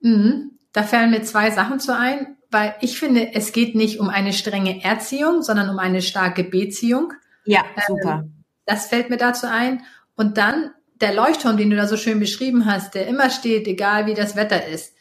Mhm. 0.00 0.52
Da 0.72 0.84
fallen 0.84 1.10
mir 1.10 1.22
zwei 1.22 1.50
Sachen 1.50 1.80
zu 1.80 1.94
ein, 1.94 2.38
weil 2.50 2.76
ich 2.80 2.98
finde, 2.98 3.34
es 3.34 3.52
geht 3.52 3.74
nicht 3.74 4.00
um 4.00 4.08
eine 4.08 4.32
strenge 4.32 4.82
Erziehung, 4.82 5.42
sondern 5.42 5.68
um 5.68 5.78
eine 5.78 6.00
starke 6.00 6.44
Beziehung. 6.44 7.12
Ja, 7.46 7.64
super. 7.86 8.24
Ähm, 8.24 8.44
das 8.66 8.86
fällt 8.86 9.10
mir 9.10 9.16
dazu 9.16 9.46
ein. 9.46 9.82
Und 10.16 10.36
dann 10.38 10.72
der 11.00 11.14
Leuchtturm, 11.14 11.56
den 11.56 11.70
du 11.70 11.76
da 11.76 11.86
so 11.86 11.96
schön 11.96 12.20
beschrieben 12.20 12.66
hast, 12.66 12.94
der 12.94 13.06
immer 13.06 13.30
steht, 13.30 13.66
egal 13.66 14.06
wie 14.06 14.14
das 14.14 14.36
Wetter 14.36 14.66
ist. 14.66 14.94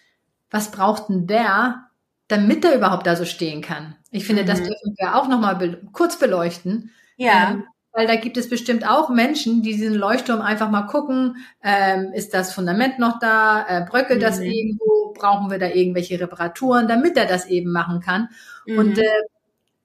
Was 0.51 0.71
braucht 0.71 1.09
denn 1.09 1.27
der, 1.27 1.85
damit 2.27 2.65
er 2.65 2.75
überhaupt 2.75 3.07
da 3.07 3.15
so 3.15 3.25
stehen 3.25 3.61
kann? 3.61 3.95
Ich 4.11 4.25
finde, 4.25 4.43
mhm. 4.43 4.47
das 4.47 4.59
dürfen 4.59 4.95
wir 4.97 5.15
auch 5.15 5.27
nochmal 5.27 5.55
be 5.55 5.81
kurz 5.91 6.19
beleuchten. 6.19 6.91
Ja. 7.17 7.51
Ähm, 7.51 7.65
weil 7.95 8.07
da 8.07 8.17
gibt 8.17 8.35
es 8.35 8.49
bestimmt 8.49 8.85
auch 8.85 9.09
Menschen, 9.09 9.61
die 9.61 9.71
diesen 9.71 9.95
Leuchtturm 9.95 10.41
einfach 10.41 10.69
mal 10.69 10.81
gucken, 10.81 11.37
ähm, 11.63 12.11
ist 12.13 12.33
das 12.33 12.53
Fundament 12.53 12.99
noch 12.99 13.19
da, 13.19 13.65
äh, 13.69 13.85
bröckelt 13.89 14.19
mhm. 14.19 14.23
das 14.23 14.39
irgendwo, 14.39 15.13
brauchen 15.13 15.49
wir 15.49 15.59
da 15.59 15.67
irgendwelche 15.67 16.19
Reparaturen, 16.19 16.89
damit 16.89 17.15
er 17.15 17.25
das 17.25 17.45
eben 17.45 17.71
machen 17.71 18.01
kann. 18.01 18.27
Mhm. 18.65 18.77
Und 18.77 18.97
äh, 18.97 19.03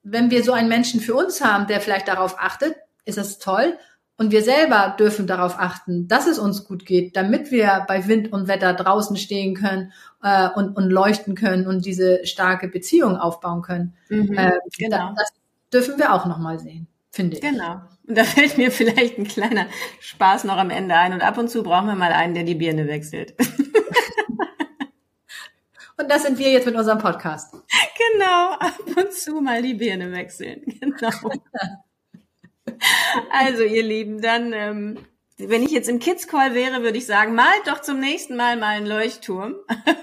wenn 0.03 0.31
wir 0.31 0.43
so 0.43 0.53
einen 0.53 0.69
Menschen 0.69 0.99
für 0.99 1.15
uns 1.15 1.41
haben, 1.41 1.67
der 1.67 1.81
vielleicht 1.81 2.07
darauf 2.07 2.35
achtet, 2.39 2.75
ist 3.05 3.17
das 3.17 3.39
toll. 3.39 3.77
Und 4.17 4.31
wir 4.31 4.43
selber 4.43 4.95
dürfen 4.99 5.25
darauf 5.25 5.57
achten, 5.57 6.07
dass 6.07 6.27
es 6.27 6.37
uns 6.37 6.65
gut 6.65 6.85
geht, 6.85 7.15
damit 7.15 7.49
wir 7.49 7.85
bei 7.87 8.07
Wind 8.07 8.31
und 8.31 8.47
Wetter 8.47 8.73
draußen 8.73 9.15
stehen 9.15 9.55
können 9.55 9.93
äh, 10.21 10.47
und, 10.49 10.77
und 10.77 10.91
leuchten 10.91 11.33
können 11.33 11.65
und 11.65 11.85
diese 11.85 12.25
starke 12.25 12.67
Beziehung 12.67 13.17
aufbauen 13.17 13.63
können. 13.63 13.95
Mhm, 14.09 14.37
äh, 14.37 14.51
genau. 14.77 15.13
Das 15.15 15.33
dürfen 15.73 15.97
wir 15.97 16.13
auch 16.13 16.27
nochmal 16.27 16.59
sehen, 16.59 16.87
finde 17.09 17.37
ich. 17.37 17.41
Genau. 17.41 17.81
Und 18.07 18.17
da 18.17 18.23
fällt 18.23 18.57
mir 18.57 18.71
vielleicht 18.71 19.17
ein 19.17 19.27
kleiner 19.27 19.65
Spaß 19.99 20.43
noch 20.43 20.57
am 20.57 20.69
Ende 20.69 20.95
ein. 20.95 21.13
Und 21.13 21.21
ab 21.21 21.37
und 21.37 21.49
zu 21.49 21.63
brauchen 21.63 21.87
wir 21.87 21.95
mal 21.95 22.11
einen, 22.11 22.35
der 22.35 22.43
die 22.43 22.55
Birne 22.55 22.87
wechselt. 22.87 23.33
Und 26.01 26.09
das 26.09 26.23
sind 26.23 26.39
wir 26.39 26.51
jetzt 26.51 26.65
mit 26.65 26.75
unserem 26.75 26.97
Podcast. 26.97 27.53
Genau, 28.13 28.53
ab 28.53 28.73
und 28.97 29.13
zu 29.13 29.39
mal 29.39 29.61
die 29.61 29.75
Birne 29.75 30.11
wechseln. 30.11 30.63
Genau. 30.79 31.11
Also, 33.31 33.63
ihr 33.63 33.83
Lieben, 33.83 34.21
dann, 34.21 34.53
ähm, 34.53 34.97
wenn 35.37 35.61
ich 35.61 35.71
jetzt 35.71 35.89
im 35.89 35.99
Kids 35.99 36.27
Call 36.27 36.55
wäre, 36.55 36.81
würde 36.81 36.97
ich 36.97 37.05
sagen, 37.05 37.35
malt 37.35 37.67
doch 37.67 37.81
zum 37.81 37.99
nächsten 37.99 38.35
Mal 38.35 38.57
mal 38.57 38.77
einen 38.77 38.87
Leuchtturm. 38.87 39.55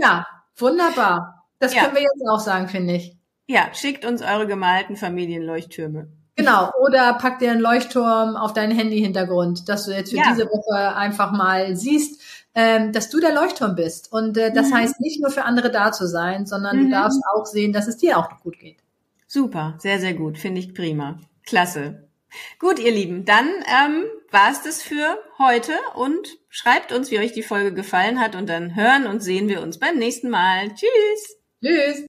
Ja, 0.00 0.28
wunderbar. 0.56 1.48
Das 1.58 1.74
ja. 1.74 1.82
können 1.82 1.96
wir 1.96 2.02
jetzt 2.02 2.22
auch 2.30 2.38
sagen, 2.38 2.68
finde 2.68 2.94
ich. 2.94 3.16
Ja, 3.48 3.74
schickt 3.74 4.04
uns 4.04 4.22
eure 4.22 4.46
gemalten 4.46 4.94
Familienleuchttürme. 4.94 6.06
Genau, 6.36 6.70
oder 6.86 7.14
pack 7.14 7.40
dir 7.40 7.50
einen 7.50 7.60
Leuchtturm 7.60 8.36
auf 8.36 8.52
deinen 8.52 8.70
Handy-Hintergrund, 8.70 9.68
dass 9.68 9.86
du 9.86 9.90
jetzt 9.90 10.10
für 10.10 10.18
ja. 10.18 10.22
diese 10.28 10.46
Woche 10.46 10.94
einfach 10.94 11.32
mal 11.32 11.74
siehst, 11.74 12.22
ähm, 12.60 12.92
dass 12.92 13.08
du 13.08 13.20
der 13.20 13.32
Leuchtturm 13.32 13.76
bist. 13.76 14.12
Und 14.12 14.36
äh, 14.36 14.52
das 14.52 14.70
mhm. 14.70 14.74
heißt 14.74 15.00
nicht 15.00 15.20
nur 15.20 15.30
für 15.30 15.44
andere 15.44 15.70
da 15.70 15.92
zu 15.92 16.08
sein, 16.08 16.44
sondern 16.44 16.76
mhm. 16.76 16.84
du 16.86 16.90
darfst 16.90 17.22
auch 17.32 17.46
sehen, 17.46 17.72
dass 17.72 17.86
es 17.86 17.98
dir 17.98 18.18
auch 18.18 18.28
gut 18.40 18.58
geht. 18.58 18.78
Super, 19.28 19.76
sehr, 19.78 20.00
sehr 20.00 20.14
gut. 20.14 20.38
Finde 20.38 20.58
ich 20.58 20.74
prima. 20.74 21.20
Klasse. 21.46 22.08
Gut, 22.58 22.80
ihr 22.80 22.90
Lieben, 22.90 23.24
dann 23.24 23.46
ähm, 23.46 24.06
war 24.32 24.50
es 24.50 24.62
das 24.62 24.82
für 24.82 25.18
heute 25.38 25.72
und 25.94 26.36
schreibt 26.48 26.92
uns, 26.92 27.12
wie 27.12 27.20
euch 27.20 27.32
die 27.32 27.44
Folge 27.44 27.72
gefallen 27.72 28.18
hat 28.18 28.34
und 28.34 28.48
dann 28.48 28.74
hören 28.74 29.06
und 29.06 29.22
sehen 29.22 29.48
wir 29.48 29.62
uns 29.62 29.78
beim 29.78 29.96
nächsten 29.96 30.28
Mal. 30.28 30.68
Tschüss. 30.74 31.38
Tschüss. 31.62 32.06